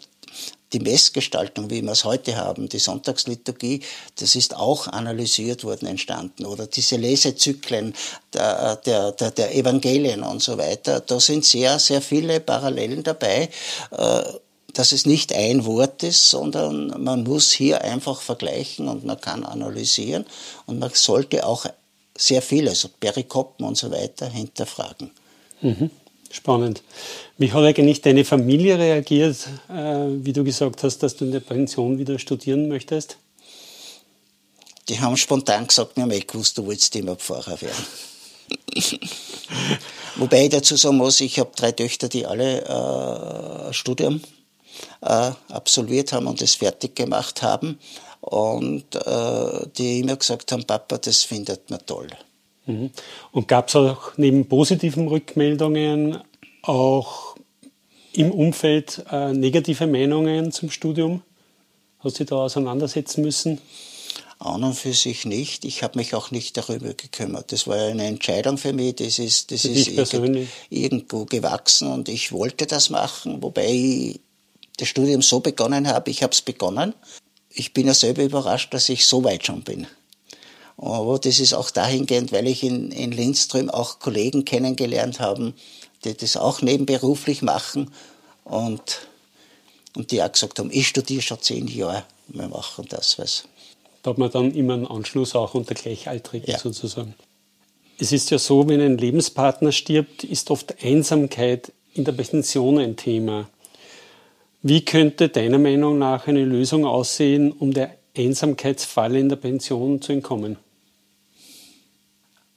die 0.74 0.80
Messgestaltung, 0.80 1.70
wie 1.70 1.82
wir 1.82 1.92
es 1.92 2.04
heute 2.04 2.38
haben, 2.38 2.70
die 2.70 2.80
Sonntagsliturgie, 2.80 3.82
das 4.20 4.36
ist 4.36 4.56
auch 4.56 4.88
analysiert 4.88 5.64
worden, 5.64 5.88
entstanden. 5.88 6.46
Oder 6.46 6.68
diese 6.68 6.96
Lesezyklen 6.96 7.94
der, 8.34 8.78
der, 8.78 9.12
der, 9.12 9.56
Evangelien 9.56 10.24
und 10.24 10.42
so 10.42 10.58
weiter. 10.58 11.02
Da 11.02 11.20
sind 11.20 11.46
sehr, 11.46 11.78
sehr 11.80 12.02
viele 12.02 12.40
Parallelen 12.40 13.04
dabei 13.04 13.50
äh, 13.92 14.24
dass 14.74 14.92
es 14.92 15.06
nicht 15.06 15.34
ein 15.34 15.66
Wort 15.66 16.04
ist, 16.04 16.30
sondern 16.30 17.04
man 17.04 17.24
muss 17.24 17.52
hier 17.52 17.82
einfach 17.84 18.22
vergleichen 18.22 18.88
und 18.88 19.04
man 19.04 19.20
kann 19.20 19.44
analysieren 19.44 20.26
und 20.66 20.80
man 20.80 20.92
sollte 20.94 21.46
auch 21.46 21.66
sehr 22.18 22.42
viele, 22.42 22.70
also 22.70 22.88
Perikopen 23.00 23.66
und 23.66 23.78
so 23.78 23.92
weiter, 23.92 24.30
hinterfragen. 24.30 25.12
Mhm. 25.62 25.92
Spannend. 26.32 26.82
Wie 27.38 27.52
hat 27.52 27.64
eigentlich 27.64 28.02
deine 28.02 28.24
Familie 28.24 28.80
reagiert, 28.80 29.48
äh, 29.70 30.08
wie 30.24 30.32
du 30.32 30.44
gesagt 30.44 30.82
hast, 30.84 31.00
dass 31.00 31.18
du 31.18 31.26
in 31.26 31.32
der 31.32 31.42
Pension 31.42 31.98
wieder 31.98 32.18
studieren 32.20 32.70
möchtest? 32.70 33.18
Die 34.88 35.00
haben 35.00 35.18
spontan 35.18 35.68
gesagt, 35.68 35.96
wir 35.96 36.04
haben 36.04 36.12
eh 36.12 36.22
gewusst, 36.22 36.58
du 36.58 36.66
wolltest 36.66 36.96
immer 36.96 37.16
Pfarrer 37.16 37.62
werden. 37.62 37.86
Wobei 40.16 40.46
ich 40.46 40.50
dazu 40.50 40.76
sagen 40.76 40.98
muss, 40.98 41.22
ich 41.22 41.38
habe 41.40 41.52
drei 41.56 41.72
Töchter, 41.72 42.08
die 42.08 42.26
alle 42.26 43.70
äh, 43.70 43.74
Studium 43.74 44.22
äh, 45.02 45.32
absolviert 45.50 46.14
haben 46.14 46.28
und 46.28 46.42
es 46.42 46.56
fertig 46.56 46.96
gemacht 46.96 47.42
haben 47.42 47.80
und 48.22 48.96
äh, 48.96 49.68
die 49.78 50.00
immer 50.00 50.16
gesagt 50.16 50.52
haben, 50.52 50.66
Papa, 50.66 50.98
das 50.98 51.24
findet 51.24 51.70
man 51.70 51.86
toll. 51.86 52.08
Mhm. 52.66 52.92
Und 53.32 53.48
gab 53.48 53.70
es 53.70 53.76
auch 53.76 54.18
neben 54.18 54.48
positiven 54.48 55.08
Rückmeldungen 55.08 56.20
auch 56.62 57.36
im 58.14 58.32
Umfeld 58.32 59.04
äh, 59.12 59.34
negative 59.34 59.88
Meinungen 59.88 60.52
zum 60.52 60.70
Studium? 60.70 61.22
Hast 62.00 62.20
du 62.20 62.24
dich 62.24 62.30
da 62.30 62.38
auseinandersetzen 62.38 63.22
müssen? 63.22 63.60
An 64.40 64.64
und 64.64 64.74
für 64.74 64.94
sich 64.94 65.26
nicht. 65.26 65.66
Ich 65.66 65.84
habe 65.84 66.00
mich 66.00 66.16
auch 66.16 66.32
nicht 66.32 66.58
darüber 66.58 66.96
gekümmert. 66.96 67.52
Das 67.52 67.68
war 67.68 67.78
eine 67.78 68.06
Entscheidung 68.06 68.58
für 68.58 68.74
mich. 68.74 68.96
Das 68.96 69.20
ist, 69.20 69.52
das 69.52 69.66
ist 69.66 69.92
irgendwo 70.70 71.26
gewachsen 71.26 71.88
und 71.92 72.10
ich 72.10 72.32
wollte 72.32 72.66
das 72.66 72.90
machen, 72.90 73.44
wobei 73.44 73.68
ich 73.68 74.20
das 74.78 74.88
Studium 74.88 75.22
so 75.22 75.42
begonnen 75.42 75.88
habe. 75.88 76.10
Ich 76.10 76.24
habe 76.24 76.34
es 76.34 76.42
begonnen. 76.42 76.96
Ich 77.50 77.74
bin 77.74 77.86
ja 77.86 77.94
selber 77.94 78.24
überrascht, 78.24 78.74
dass 78.74 78.90
ich 78.90 79.06
so 79.06 79.24
weit 79.24 79.46
schon 79.46 79.62
bin. 79.62 79.86
Aber 80.82 81.20
das 81.20 81.40
ist 81.40 81.54
auch 81.54 81.70
dahingehend, 81.70 82.32
weil 82.32 82.48
ich 82.48 82.64
in, 82.64 82.92
in 82.92 83.12
Lindström 83.12 83.70
auch 83.70 84.00
Kollegen 84.00 84.46
kennengelernt 84.46 85.20
habe, 85.20 85.54
die 86.04 86.18
das 86.18 86.36
auch 86.36 86.64
nebenberuflich 86.64 87.44
machen 87.44 87.92
und, 88.44 89.08
und 89.96 90.12
die 90.12 90.24
auch 90.24 90.32
gesagt 90.32 90.58
haben, 90.58 90.72
ich 90.72 90.88
studiere 90.88 91.22
schon 91.22 91.40
zehn 91.40 91.68
Jahre, 91.68 92.04
wir 92.30 92.48
machen 92.48 92.86
das. 92.90 93.20
Was. 93.20 93.44
Da 94.02 94.10
hat 94.10 94.18
man 94.18 94.32
dann 94.32 94.56
immer 94.56 94.74
einen 94.74 94.88
Anschluss 94.88 95.36
auch 95.36 95.54
unter 95.54 95.76
Gleichaltrigen 95.76 96.50
ja. 96.50 96.58
sozusagen. 96.58 97.14
Es 98.00 98.12
ist 98.12 98.32
ja 98.32 98.40
so, 98.40 98.68
wenn 98.68 98.82
ein 98.82 98.98
Lebenspartner 98.98 99.72
stirbt, 99.72 100.24
ist 100.24 100.50
oft 100.50 100.84
Einsamkeit 100.84 101.72
in 101.94 102.06
der 102.06 102.14
Pension 102.14 102.80
ein 102.80 102.96
Thema. 102.96 103.48
Wie 104.64 104.84
könnte 104.84 105.30
deiner 105.30 105.60
Meinung 105.60 106.00
nach 106.00 106.26
eine 106.26 106.44
Lösung 106.44 106.86
aussehen, 106.86 107.52
um 107.52 107.72
der 107.72 107.96
Einsamkeitsfalle 108.18 109.20
in 109.20 109.30
der 109.30 109.36
Pension 109.36 110.02
zu 110.02 110.14
entkommen? 110.14 110.58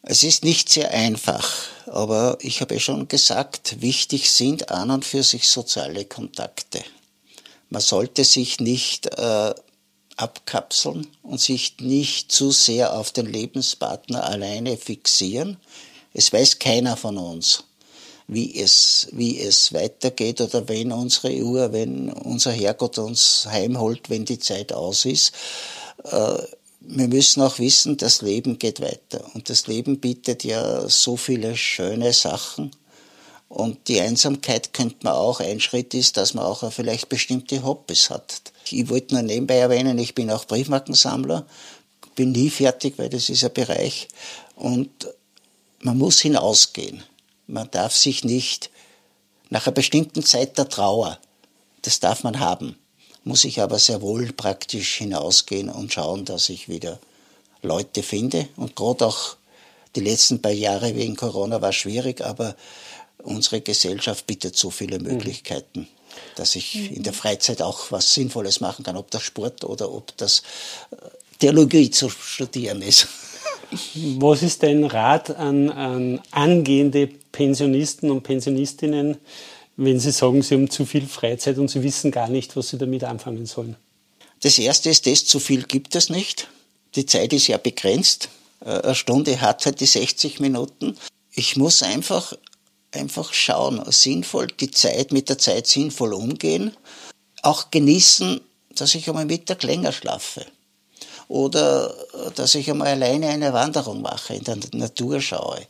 Es 0.07 0.23
ist 0.23 0.45
nicht 0.45 0.69
sehr 0.69 0.91
einfach, 0.91 1.51
aber 1.87 2.37
ich 2.41 2.61
habe 2.61 2.79
schon 2.79 3.09
gesagt, 3.09 3.81
wichtig 3.81 4.31
sind 4.31 4.71
an 4.71 4.91
und 4.91 5.07
für 5.07 5.23
sich 5.23 5.49
soziale 5.49 6.05
Kontakte. 6.05 6.85
Man 7.71 7.81
sollte 7.81 8.23
sich 8.25 8.61
nicht 8.61 9.07
äh, 9.19 9.55
abkapseln 10.17 11.07
und 11.23 11.41
sich 11.41 11.77
nicht 11.81 12.31
zu 12.31 12.51
sehr 12.51 12.93
auf 12.93 13.13
den 13.13 13.25
Lebenspartner 13.25 14.25
alleine 14.25 14.77
fixieren. 14.77 15.57
Es 16.13 16.31
weiß 16.31 16.59
keiner 16.59 16.99
von 16.99 17.17
uns, 17.17 17.65
wie 18.29 18.61
es, 18.61 19.09
wie 19.13 19.41
es 19.41 19.73
weitergeht 19.73 20.43
oder 20.43 20.69
wenn 20.69 20.93
unsere 20.93 21.33
Uhr, 21.43 21.73
wenn 21.73 22.13
unser 22.13 22.53
Herrgott 22.53 22.99
uns 22.99 23.47
heimholt, 23.47 24.11
wenn 24.11 24.27
die 24.27 24.39
Zeit 24.39 24.71
aus 24.75 25.07
ist. 25.07 25.33
Äh, 26.05 26.43
wir 26.87 27.09
müssen 27.09 27.43
auch 27.43 27.59
wissen, 27.59 27.97
das 27.97 28.23
Leben 28.23 28.59
geht 28.59 28.81
weiter. 28.81 29.25
Und 29.35 29.49
das 29.49 29.67
Leben 29.67 30.01
bietet 30.01 30.45
ja 30.45 30.89
so 30.89 31.17
viele 31.17 31.57
schöne 31.57 32.13
Sachen. 32.13 32.71
Und 33.49 33.89
die 33.89 34.01
Einsamkeit 34.01 34.73
könnte 34.73 34.97
man 35.03 35.15
auch, 35.15 35.41
ein 35.41 35.61
Schritt 35.61 35.95
ist, 35.95 36.17
dass 36.17 36.35
man 36.35 36.45
auch 36.45 36.71
vielleicht 36.73 37.09
bestimmte 37.09 37.63
Hobbys 37.63 38.11
hat. 38.11 38.43
Ich 38.71 38.89
wollte 38.89 39.15
nur 39.15 39.23
nebenbei 39.23 39.57
erwähnen, 39.57 39.99
ich 39.99 40.15
bin 40.15 40.31
auch 40.31 40.45
Briefmarkensammler, 40.45 41.47
bin 42.15 42.33
nie 42.33 42.51
fertig, 42.51 42.95
weil 42.97 43.09
das 43.09 43.29
ist 43.29 43.45
ein 43.45 43.53
Bereich. 43.53 44.09
Und 44.57 44.91
man 45.81 45.99
muss 45.99 46.21
hinausgehen. 46.21 47.03
Man 47.47 47.71
darf 47.71 47.95
sich 47.95 48.25
nicht 48.25 48.71
nach 49.51 49.67
einer 49.67 49.75
bestimmten 49.75 50.23
Zeit 50.23 50.59
der 50.59 50.69
Trauer, 50.69 51.19
das 51.83 52.01
darf 52.01 52.25
man 52.25 52.41
haben, 52.41 52.77
muss 53.25 53.45
ich 53.45 53.61
aber 53.61 53.79
sehr 53.79 54.03
wohl 54.03 54.33
praktisch 54.33 54.97
hinausgehen 54.97 55.71
und 55.71 55.93
schauen, 55.93 56.25
dass 56.25 56.49
ich 56.51 56.69
wieder 56.69 56.99
Leute 57.63 58.03
finde. 58.03 58.49
Und 58.57 58.77
gerade 58.77 59.07
auch 59.07 59.37
die 59.97 60.01
letzten 60.01 60.43
paar 60.43 60.53
Jahre 60.53 60.95
wegen 60.95 61.17
Corona 61.17 61.61
war 61.63 61.73
schwierig, 61.73 62.21
aber 62.21 62.55
unsere 63.23 63.61
Gesellschaft 63.61 64.27
bietet 64.27 64.57
so 64.57 64.71
viele 64.71 64.99
mhm. 64.99 65.07
Möglichkeiten, 65.07 65.89
dass 66.37 66.55
ich 66.55 66.95
in 66.95 67.03
der 67.03 67.13
Freizeit 67.13 67.63
auch 67.63 67.91
was 67.91 68.15
Sinnvolles 68.15 68.61
machen 68.61 68.85
kann, 68.85 68.97
ob 68.97 69.11
das 69.11 69.23
Sport 69.23 69.65
oder 69.65 69.91
ob 69.93 70.17
das 70.17 70.43
äh, 70.91 70.97
Theologie 71.39 71.91
zu 71.91 72.11
studieren 72.11 72.83
ist. 72.83 73.09
Was 74.19 74.43
ist 74.43 74.63
dein 74.63 74.85
Rat 74.85 75.31
an, 75.31 75.71
an 75.71 76.21
angehende 76.31 77.09
Pensionisten 77.33 78.11
und 78.11 78.23
Pensionistinnen, 78.23 79.17
wenn 79.77 79.99
sie 79.99 80.13
sagen, 80.13 80.43
sie 80.43 80.55
haben 80.55 80.71
zu 80.71 80.85
viel 80.85 81.07
Freizeit 81.07 81.59
und 81.59 81.69
sie 81.69 81.83
wissen 81.83 82.11
gar 82.11 82.29
nicht, 82.29 82.57
was 82.57 82.69
sie 82.69 82.79
damit 82.79 83.05
anfangen 83.05 83.47
sollen? 83.47 83.77
Das 84.41 84.59
erste 84.59 84.91
ist, 84.91 85.07
das 85.07 85.25
zu 85.25 85.41
viel 85.41 85.65
gibt 85.65 85.97
es 85.97 86.11
nicht. 86.11 86.49
Die 86.95 87.07
Zeit 87.07 87.33
ist 87.33 87.49
ja 87.49 87.57
begrenzt. 87.57 88.29
Äh, 88.61 88.81
eine 88.81 88.95
Stunde 88.95 89.41
hat 89.41 89.65
halt 89.67 89.81
die 89.81 89.87
60 89.87 90.41
Minuten. 90.41 90.97
Ich 91.33 91.57
muss 91.57 91.83
einfach, 91.83 92.35
einfach 92.93 93.33
schauen, 93.33 93.83
sinnvoll, 93.91 94.49
die 94.49 94.71
Zeit, 94.71 95.13
mit 95.13 95.29
der 95.29 95.39
Zeit 95.39 95.67
sinnvoll 95.67 96.13
umgehen. 96.13 96.77
Auch 97.43 97.71
genießen, 97.71 98.41
dass 98.75 98.95
ich 98.95 99.09
einmal 99.09 99.27
Mittag 99.27 99.63
länger 99.63 99.93
schlafe. 99.93 100.47
Oder 101.27 101.95
dass 102.35 102.55
ich 102.55 102.71
einmal 102.71 102.89
alleine 102.89 103.29
eine 103.29 103.53
Wanderung 103.53 104.03
mache, 104.03 104.35
in 104.35 104.45
der 104.45 104.59
Natur 104.73 105.21
schaue 105.21 105.67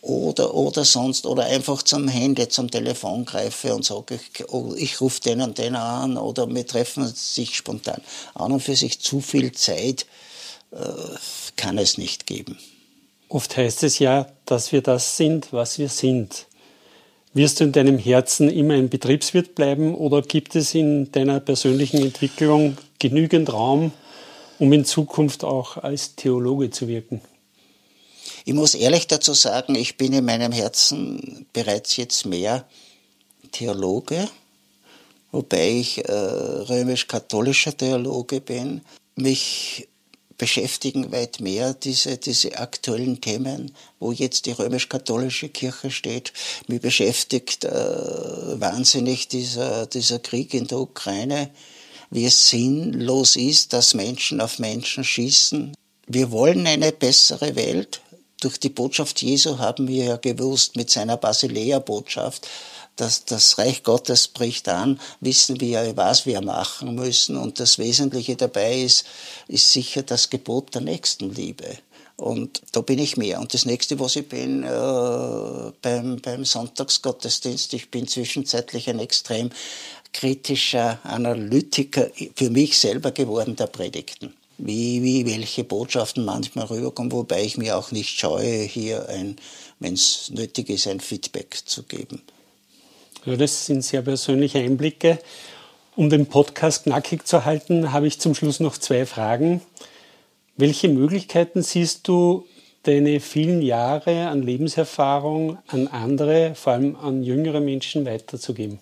oder, 0.00 0.54
oder 0.54 0.84
sonst, 0.84 1.26
oder 1.26 1.44
einfach 1.44 1.82
zum 1.82 2.08
Handy, 2.08 2.48
zum 2.48 2.70
Telefon 2.70 3.24
greife 3.24 3.74
und 3.74 3.84
sage, 3.84 4.16
ich, 4.16 4.48
oh, 4.52 4.74
ich 4.76 5.00
rufe 5.00 5.20
den 5.20 5.40
und 5.40 5.58
den 5.58 5.74
an 5.74 6.16
oder 6.16 6.48
wir 6.48 6.66
treffen 6.66 7.06
sich 7.06 7.56
spontan. 7.56 8.00
An 8.34 8.52
und 8.52 8.60
für 8.60 8.76
sich 8.76 9.00
zu 9.00 9.20
viel 9.20 9.52
Zeit 9.52 10.06
äh, 10.70 10.76
kann 11.56 11.78
es 11.78 11.98
nicht 11.98 12.26
geben. 12.26 12.58
Oft 13.28 13.56
heißt 13.56 13.82
es 13.82 13.98
ja, 13.98 14.26
dass 14.46 14.72
wir 14.72 14.82
das 14.82 15.16
sind, 15.16 15.52
was 15.52 15.78
wir 15.78 15.88
sind. 15.88 16.46
Wirst 17.34 17.60
du 17.60 17.64
in 17.64 17.72
deinem 17.72 17.98
Herzen 17.98 18.48
immer 18.48 18.74
ein 18.74 18.88
Betriebswirt 18.88 19.54
bleiben 19.54 19.94
oder 19.94 20.22
gibt 20.22 20.56
es 20.56 20.74
in 20.74 21.12
deiner 21.12 21.40
persönlichen 21.40 22.00
Entwicklung 22.00 22.78
genügend 22.98 23.52
Raum, 23.52 23.92
um 24.58 24.72
in 24.72 24.84
Zukunft 24.84 25.44
auch 25.44 25.76
als 25.76 26.14
Theologe 26.14 26.70
zu 26.70 26.88
wirken? 26.88 27.20
Ich 28.48 28.54
muss 28.54 28.74
ehrlich 28.74 29.06
dazu 29.06 29.34
sagen, 29.34 29.74
ich 29.74 29.98
bin 29.98 30.14
in 30.14 30.24
meinem 30.24 30.52
Herzen 30.52 31.44
bereits 31.52 31.98
jetzt 31.98 32.24
mehr 32.24 32.66
Theologe, 33.52 34.26
wobei 35.32 35.68
ich 35.68 36.02
äh, 36.08 36.12
römisch-katholischer 36.12 37.76
Theologe 37.76 38.40
bin. 38.40 38.80
Mich 39.16 39.86
beschäftigen 40.38 41.12
weit 41.12 41.40
mehr 41.40 41.74
diese, 41.74 42.16
diese 42.16 42.56
aktuellen 42.56 43.20
Themen, 43.20 43.70
wo 44.00 44.12
jetzt 44.12 44.46
die 44.46 44.52
römisch-katholische 44.52 45.50
Kirche 45.50 45.90
steht. 45.90 46.32
Mich 46.68 46.80
beschäftigt 46.80 47.66
äh, 47.66 47.70
wahnsinnig 47.70 49.28
dieser, 49.28 49.84
dieser 49.84 50.20
Krieg 50.20 50.54
in 50.54 50.66
der 50.68 50.78
Ukraine, 50.78 51.50
wie 52.10 52.24
es 52.24 52.48
sinnlos 52.48 53.36
ist, 53.36 53.74
dass 53.74 53.92
Menschen 53.92 54.40
auf 54.40 54.58
Menschen 54.58 55.04
schießen. 55.04 55.74
Wir 56.06 56.30
wollen 56.30 56.66
eine 56.66 56.90
bessere 56.90 57.54
Welt, 57.54 58.00
durch 58.40 58.58
die 58.58 58.68
Botschaft 58.68 59.20
Jesu 59.22 59.58
haben 59.58 59.88
wir 59.88 60.04
ja 60.04 60.16
gewusst, 60.16 60.76
mit 60.76 60.90
seiner 60.90 61.16
Basilea-Botschaft, 61.16 62.48
dass 62.96 63.24
das 63.24 63.58
Reich 63.58 63.82
Gottes 63.82 64.28
bricht 64.28 64.68
an, 64.68 65.00
wissen 65.20 65.60
wir 65.60 65.68
ja, 65.68 65.96
was 65.96 66.26
wir 66.26 66.40
machen 66.40 66.94
müssen. 66.94 67.36
Und 67.36 67.60
das 67.60 67.78
Wesentliche 67.78 68.36
dabei 68.36 68.80
ist, 68.80 69.06
ist 69.46 69.72
sicher 69.72 70.02
das 70.02 70.30
Gebot 70.30 70.74
der 70.74 70.82
Nächstenliebe. 70.82 71.78
Und 72.16 72.62
da 72.72 72.80
bin 72.80 72.98
ich 72.98 73.16
mehr. 73.16 73.38
Und 73.38 73.54
das 73.54 73.64
nächste, 73.64 74.00
was 74.00 74.16
ich 74.16 74.28
bin, 74.28 74.64
äh, 74.64 75.72
beim, 75.80 76.20
beim 76.20 76.44
Sonntagsgottesdienst, 76.44 77.72
ich 77.74 77.90
bin 77.90 78.08
zwischenzeitlich 78.08 78.90
ein 78.90 78.98
extrem 78.98 79.50
kritischer 80.12 80.98
Analytiker 81.04 82.08
für 82.34 82.50
mich 82.50 82.78
selber 82.78 83.12
geworden 83.12 83.54
der 83.54 83.68
Predigten 83.68 84.34
wie, 84.58 85.02
wie 85.02 85.26
welche 85.26 85.64
Botschaften 85.64 86.24
manchmal 86.24 86.66
rüberkommen, 86.66 87.12
wobei 87.12 87.42
ich 87.44 87.56
mir 87.56 87.78
auch 87.78 87.92
nicht 87.92 88.18
scheue, 88.18 88.62
hier 88.62 89.08
ein, 89.08 89.36
wenn 89.78 89.94
es 89.94 90.30
nötig 90.30 90.68
ist, 90.68 90.86
ein 90.88 91.00
Feedback 91.00 91.56
zu 91.64 91.84
geben. 91.84 92.22
Ja, 93.24 93.36
das 93.36 93.66
sind 93.66 93.82
sehr 93.82 94.02
persönliche 94.02 94.58
Einblicke. 94.58 95.18
Um 95.96 96.10
den 96.10 96.26
Podcast 96.26 96.84
knackig 96.84 97.26
zu 97.26 97.44
halten, 97.44 97.92
habe 97.92 98.06
ich 98.06 98.20
zum 98.20 98.34
Schluss 98.34 98.60
noch 98.60 98.78
zwei 98.78 99.06
Fragen. 99.06 99.62
Welche 100.56 100.88
Möglichkeiten 100.88 101.62
siehst 101.62 102.06
du, 102.06 102.44
deine 102.84 103.20
vielen 103.20 103.62
Jahre 103.62 104.28
an 104.28 104.42
Lebenserfahrung 104.42 105.58
an 105.66 105.88
andere, 105.88 106.54
vor 106.54 106.72
allem 106.74 106.96
an 106.96 107.22
jüngere 107.22 107.60
Menschen 107.60 108.06
weiterzugeben? 108.06 108.78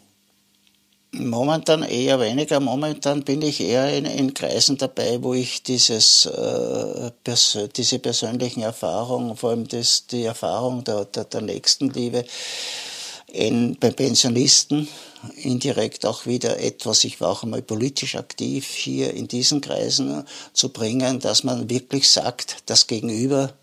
Momentan 1.18 1.82
eher 1.82 2.20
weniger. 2.20 2.60
Momentan 2.60 3.22
bin 3.22 3.42
ich 3.42 3.60
eher 3.60 3.92
in, 3.96 4.04
in 4.04 4.34
Kreisen 4.34 4.76
dabei, 4.76 5.22
wo 5.22 5.34
ich 5.34 5.62
dieses, 5.62 6.26
äh, 6.26 7.10
pers 7.24 7.58
diese 7.76 7.98
persönlichen 7.98 8.62
Erfahrungen, 8.62 9.36
vor 9.36 9.50
allem 9.50 9.66
das, 9.66 10.06
die 10.06 10.24
Erfahrung 10.24 10.84
der, 10.84 11.04
der, 11.06 11.24
der 11.24 11.40
Nächstenliebe 11.40 12.24
in, 13.28 13.76
bei 13.78 13.90
Pensionisten, 13.90 14.88
indirekt 15.42 16.06
auch 16.06 16.26
wieder 16.26 16.60
etwas, 16.60 17.04
ich 17.04 17.20
war 17.20 17.30
auch 17.30 17.42
einmal 17.42 17.62
politisch 17.62 18.14
aktiv, 18.14 18.66
hier 18.66 19.14
in 19.14 19.28
diesen 19.28 19.60
Kreisen 19.60 20.24
zu 20.52 20.68
bringen, 20.68 21.20
dass 21.20 21.44
man 21.44 21.68
wirklich 21.68 22.08
sagt, 22.08 22.58
das 22.66 22.86
Gegenüber, 22.86 23.54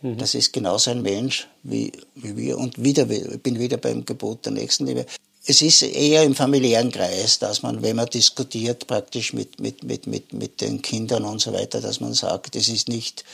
mhm. 0.00 0.18
das 0.18 0.34
ist 0.34 0.52
genauso 0.52 0.90
ein 0.90 1.02
Mensch 1.02 1.48
wie, 1.62 1.92
wie 2.14 2.36
wir. 2.36 2.58
Und 2.58 2.82
wieder, 2.82 3.08
ich 3.10 3.42
bin 3.42 3.58
wieder 3.58 3.76
beim 3.76 4.04
Gebot 4.04 4.46
der 4.46 4.52
Nächstenliebe 4.52 5.06
es 5.44 5.60
ist 5.60 5.82
eher 5.82 6.22
im 6.22 6.34
familiären 6.36 6.92
Kreis, 6.92 7.38
dass 7.40 7.62
man, 7.62 7.82
wenn 7.82 7.96
man 7.96 8.06
diskutiert, 8.06 8.86
praktisch 8.86 9.32
mit, 9.32 9.60
mit, 9.60 9.82
mit, 9.82 10.06
mit, 10.06 10.32
mit 10.32 10.60
den 10.60 10.82
Kindern 10.82 11.24
und 11.24 11.40
so 11.40 11.52
weiter, 11.52 11.80
dass 11.80 12.00
man 12.00 12.14
sagt, 12.14 12.54
es 12.54 12.68
ist 12.68 12.88
nicht, 12.88 13.24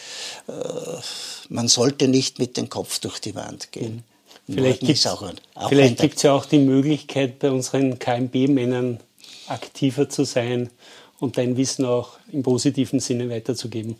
äh, 0.49 0.53
man 1.51 1.69
sollte 1.69 2.09
nicht 2.09 2.39
mit 2.39 2.57
dem 2.57 2.71
Kopf 2.71 2.99
durch 3.01 3.19
die 3.19 3.35
Wand 3.35 3.73
gehen. 3.73 4.05
Mhm. 4.47 4.55
Vielleicht 4.55 4.81
gibt 4.81 6.17
es 6.17 6.23
ja 6.23 6.33
auch 6.33 6.47
die 6.47 6.59
Möglichkeit, 6.59 7.39
bei 7.41 7.51
unseren 7.51 7.99
KMB-Männern 7.99 9.01
aktiver 9.47 10.09
zu 10.09 10.25
sein 10.25 10.71
und 11.21 11.37
dein 11.37 11.59
Wissen 11.59 11.85
auch 11.85 12.19
im 12.33 12.43
positiven 12.43 13.01
Sinne 13.01 13.29
weiterzugeben. 13.29 13.97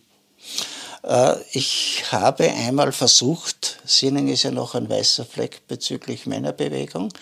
Äh, 1.03 1.37
ich 1.53 2.05
habe 2.11 2.51
einmal 2.51 2.93
versucht, 2.93 3.79
Sinning 3.85 4.29
ist 4.29 4.43
ja 4.43 4.51
noch 4.51 4.75
ein 4.75 4.89
weißer 4.89 5.25
Fleck 5.25 5.67
bezüglich 5.69 6.27
Männerbewegung, 6.27 7.13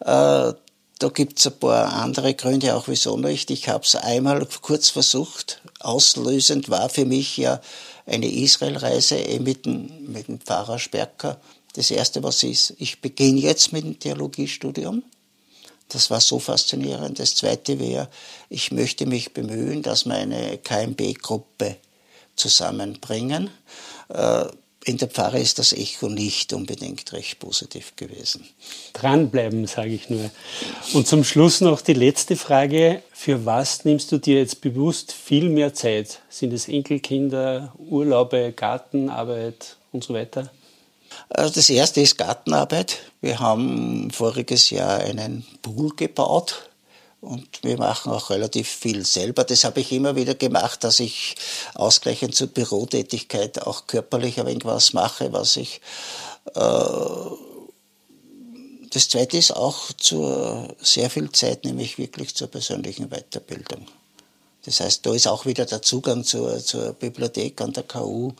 äh, 0.00 0.52
da 1.00 1.08
gibt 1.08 1.38
es 1.38 1.46
ein 1.46 1.58
paar 1.58 1.94
andere 1.94 2.34
Gründe 2.34 2.76
auch, 2.76 2.86
wieso 2.86 3.16
nicht. 3.16 3.50
Ich 3.50 3.70
habe 3.70 3.84
es 3.84 3.96
einmal 3.96 4.46
kurz 4.60 4.90
versucht. 4.90 5.62
Auslösend 5.80 6.68
war 6.68 6.90
für 6.90 7.06
mich 7.06 7.38
ja 7.38 7.62
eine 8.04 8.30
Israelreise 8.30 9.16
eh 9.16 9.38
mit 9.38 9.64
dem, 9.64 10.12
mit 10.12 10.28
dem 10.28 10.40
Pfarrer 10.40 10.78
Sperker. 10.78 11.40
Das 11.72 11.90
Erste, 11.90 12.22
was 12.22 12.42
ist, 12.42 12.74
ich 12.76 13.00
beginne 13.00 13.40
jetzt 13.40 13.72
mit 13.72 13.84
dem 13.84 13.98
Theologiestudium. 13.98 15.02
Das 15.88 16.10
war 16.10 16.20
so 16.20 16.38
faszinierend. 16.38 17.18
Das 17.18 17.34
Zweite 17.34 17.78
wäre, 17.78 18.10
ich 18.50 18.70
möchte 18.70 19.06
mich 19.06 19.32
bemühen, 19.32 19.80
dass 19.82 20.04
meine 20.04 20.58
KMB-Gruppe 20.58 21.76
zusammenbringen. 22.40 23.50
Äh, 24.08 24.46
in 24.84 24.96
der 24.96 25.08
Pfarre 25.08 25.38
ist 25.38 25.58
das 25.58 25.74
Echo 25.74 26.08
nicht 26.08 26.54
unbedingt 26.54 27.12
recht 27.12 27.38
positiv 27.38 27.96
gewesen. 27.96 28.48
Dranbleiben, 28.94 29.66
sage 29.66 29.90
ich 29.90 30.08
nur. 30.08 30.30
Und 30.94 31.06
zum 31.06 31.22
Schluss 31.22 31.60
noch 31.60 31.82
die 31.82 31.92
letzte 31.92 32.34
Frage. 32.34 33.02
Für 33.12 33.44
was 33.44 33.84
nimmst 33.84 34.10
du 34.10 34.16
dir 34.16 34.38
jetzt 34.38 34.62
bewusst 34.62 35.12
viel 35.12 35.50
mehr 35.50 35.74
Zeit? 35.74 36.20
Sind 36.30 36.54
es 36.54 36.66
Enkelkinder, 36.66 37.74
Urlaube, 37.76 38.52
Gartenarbeit 38.56 39.76
und 39.92 40.02
so 40.02 40.14
weiter? 40.14 40.50
Also 41.28 41.52
das 41.52 41.68
erste 41.68 42.00
ist 42.00 42.16
Gartenarbeit. 42.16 43.00
Wir 43.20 43.38
haben 43.38 44.10
voriges 44.10 44.70
Jahr 44.70 45.00
einen 45.00 45.44
Pool 45.60 45.94
gebaut 45.94 46.69
und 47.20 47.62
wir 47.62 47.76
machen 47.76 48.12
auch 48.12 48.30
relativ 48.30 48.68
viel 48.68 49.04
selber. 49.04 49.44
Das 49.44 49.64
habe 49.64 49.80
ich 49.80 49.92
immer 49.92 50.16
wieder 50.16 50.34
gemacht, 50.34 50.84
dass 50.84 51.00
ich 51.00 51.36
ausgleichend 51.74 52.34
zur 52.34 52.48
Bürotätigkeit 52.48 53.62
auch 53.62 53.86
körperlich 53.86 54.40
ein 54.40 54.46
wenig 54.46 54.64
was 54.64 54.92
mache, 54.92 55.32
was 55.32 55.56
ich. 55.56 55.80
Äh, 56.54 56.60
das 58.92 59.08
zweite 59.08 59.36
ist 59.36 59.52
auch 59.52 59.92
zur, 59.92 60.74
sehr 60.80 61.10
viel 61.10 61.30
Zeit, 61.30 61.64
nämlich 61.64 61.98
wirklich 61.98 62.34
zur 62.34 62.48
persönlichen 62.48 63.10
Weiterbildung. 63.10 63.86
Das 64.64 64.80
heißt, 64.80 65.06
da 65.06 65.14
ist 65.14 65.28
auch 65.28 65.46
wieder 65.46 65.64
der 65.64 65.80
Zugang 65.80 66.24
zur, 66.24 66.58
zur 66.58 66.92
Bibliothek 66.94 67.60
an 67.60 67.72
der 67.72 67.84
KU, 67.84 68.32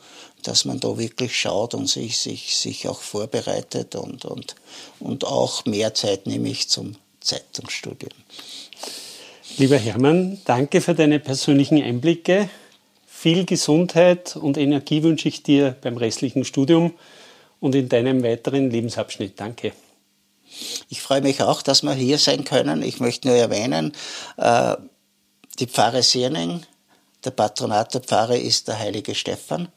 dass 0.43 0.65
man 0.65 0.79
da 0.79 0.97
wirklich 0.97 1.39
schaut 1.39 1.73
und 1.73 1.87
sich, 1.87 2.19
sich, 2.19 2.57
sich 2.57 2.87
auch 2.87 3.01
vorbereitet 3.01 3.95
und, 3.95 4.25
und, 4.25 4.55
und 4.99 5.25
auch 5.25 5.65
mehr 5.65 5.93
Zeit 5.93 6.27
nehme 6.27 6.49
ich 6.49 6.69
zum 6.69 6.95
Zeitungsstudium. 7.21 8.11
Lieber 9.57 9.77
Hermann, 9.77 10.39
danke 10.45 10.81
für 10.81 10.95
deine 10.95 11.19
persönlichen 11.19 11.81
Einblicke. 11.81 12.49
Viel 13.05 13.45
Gesundheit 13.45 14.35
und 14.35 14.57
Energie 14.57 15.03
wünsche 15.03 15.27
ich 15.27 15.43
dir 15.43 15.75
beim 15.81 15.97
restlichen 15.97 16.45
Studium 16.45 16.93
und 17.59 17.75
in 17.75 17.89
deinem 17.89 18.23
weiteren 18.23 18.71
Lebensabschnitt. 18.71 19.39
Danke. 19.39 19.73
Ich 20.89 21.01
freue 21.01 21.21
mich 21.21 21.41
auch, 21.41 21.61
dass 21.61 21.83
wir 21.83 21.93
hier 21.93 22.17
sein 22.17 22.43
können. 22.43 22.81
Ich 22.81 22.99
möchte 22.99 23.27
nur 23.27 23.37
erwähnen, 23.37 23.93
äh, 24.37 24.75
die 25.59 25.67
Pfarre 25.67 26.01
Sierning, 26.01 26.61
der 27.23 27.31
Patronat 27.31 27.93
der 27.93 28.01
Pfarre 28.01 28.37
ist 28.37 28.67
der 28.67 28.79
heilige 28.79 29.13
Stephan. 29.13 29.67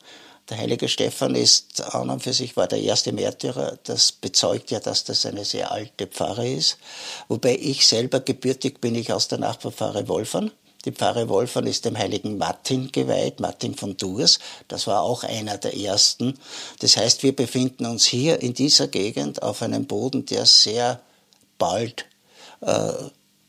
Der 0.51 0.59
heilige 0.59 0.89
Stephan 0.89 1.35
ist 1.35 1.81
an 1.95 2.11
und 2.11 2.23
für 2.23 2.35
sich 2.35 2.55
war 2.57 2.67
der 2.67 2.81
erste 2.83 3.13
Märtyrer. 3.13 3.79
Das 3.85 4.13
bezeugt 4.13 4.71
ja, 4.71 4.79
dass 4.79 5.05
das 5.05 5.25
eine 5.25 5.45
sehr 5.45 5.73
alte 5.73 6.07
Pfarre 6.07 6.47
ist. 6.47 6.77
Wobei 7.29 7.57
ich 7.57 7.87
selber 7.87 8.21
gebürtig 8.21 8.81
bin 8.81 8.95
ich 8.95 9.13
aus 9.13 9.29
der 9.29 9.39
Nachbarpfarre 9.39 10.07
Wolfern. 10.09 10.51
Die 10.85 10.93
Pfarre 10.93 11.31
Wolfern 11.31 11.67
ist 11.67 11.87
dem 11.87 11.97
heiligen 11.97 12.37
Martin 12.37 12.93
geweiht, 12.93 13.41
Martin 13.41 13.75
von 13.75 13.97
Tours. 13.97 14.39
Das 14.69 14.87
war 14.87 15.01
auch 15.01 15.25
einer 15.25 15.57
der 15.57 15.75
ersten. 15.75 16.39
Das 16.81 16.99
heißt, 16.99 17.23
wir 17.23 17.35
befinden 17.35 17.87
uns 17.87 18.05
hier 18.05 18.43
in 18.43 18.53
dieser 18.53 18.89
Gegend 18.89 19.43
auf 19.43 19.63
einem 19.63 19.87
Boden, 19.87 20.27
der 20.27 20.45
sehr 20.45 21.01
bald 21.57 22.05
äh, 22.61 22.93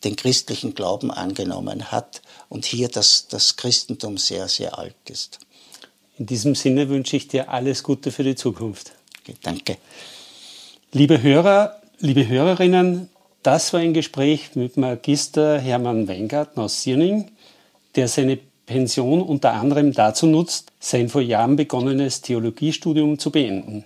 den 0.05 0.15
christlichen 0.15 0.75
Glauben 0.75 1.12
angenommen 1.12 1.91
hat 1.91 2.21
und 2.47 2.63
hier 2.63 2.88
das, 2.88 3.27
das 3.27 3.58
Christentum 3.58 4.17
sehr, 4.17 4.47
sehr 4.47 4.77
alt 4.77 4.95
ist. 5.10 5.39
In 6.17 6.25
diesem 6.25 6.56
Sinne 6.56 6.89
wünsche 6.89 7.17
ich 7.17 7.28
dir 7.28 7.49
alles 7.49 7.84
Gute 7.84 8.12
für 8.12 8.23
die 8.23 8.36
Zukunft. 8.36 8.93
Danke. 9.43 9.78
Liebe 10.91 11.21
Hörer, 11.21 11.82
liebe 11.99 12.28
Hörerinnen, 12.28 13.10
das 13.43 13.73
war 13.73 13.82
ein 13.82 13.93
Gespräch 13.93 14.56
mit 14.56 14.78
Magister 14.78 15.60
Hermann 15.60 16.08
Weingarten 16.08 16.60
aus 16.62 16.82
Sierning, 16.82 17.32
der 17.95 18.08
seine 18.08 18.39
Pension 18.65 19.21
unter 19.21 19.54
anderem 19.54 19.93
dazu 19.93 20.25
nutzt, 20.25 20.71
sein 20.80 21.10
vor 21.10 21.21
Jahren 21.21 21.56
begonnenes 21.56 22.21
Theologiestudium 22.21 23.19
zu 23.19 23.32
beenden. 23.32 23.84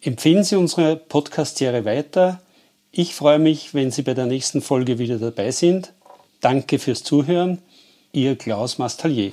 Empfehlen 0.00 0.44
Sie 0.44 0.56
unsere 0.56 0.96
Podcast-Serie 0.96 1.84
weiter. 1.84 2.40
Ich 2.90 3.14
freue 3.14 3.38
mich, 3.38 3.72
wenn 3.72 3.90
Sie 3.90 4.02
bei 4.02 4.14
der 4.14 4.26
nächsten 4.26 4.60
Folge 4.60 4.98
wieder 4.98 5.18
dabei 5.18 5.50
sind. 5.50 5.92
Danke 6.40 6.78
fürs 6.78 7.02
Zuhören. 7.02 7.58
Ihr 8.12 8.36
Klaus 8.36 8.78
Mastalier. 8.78 9.32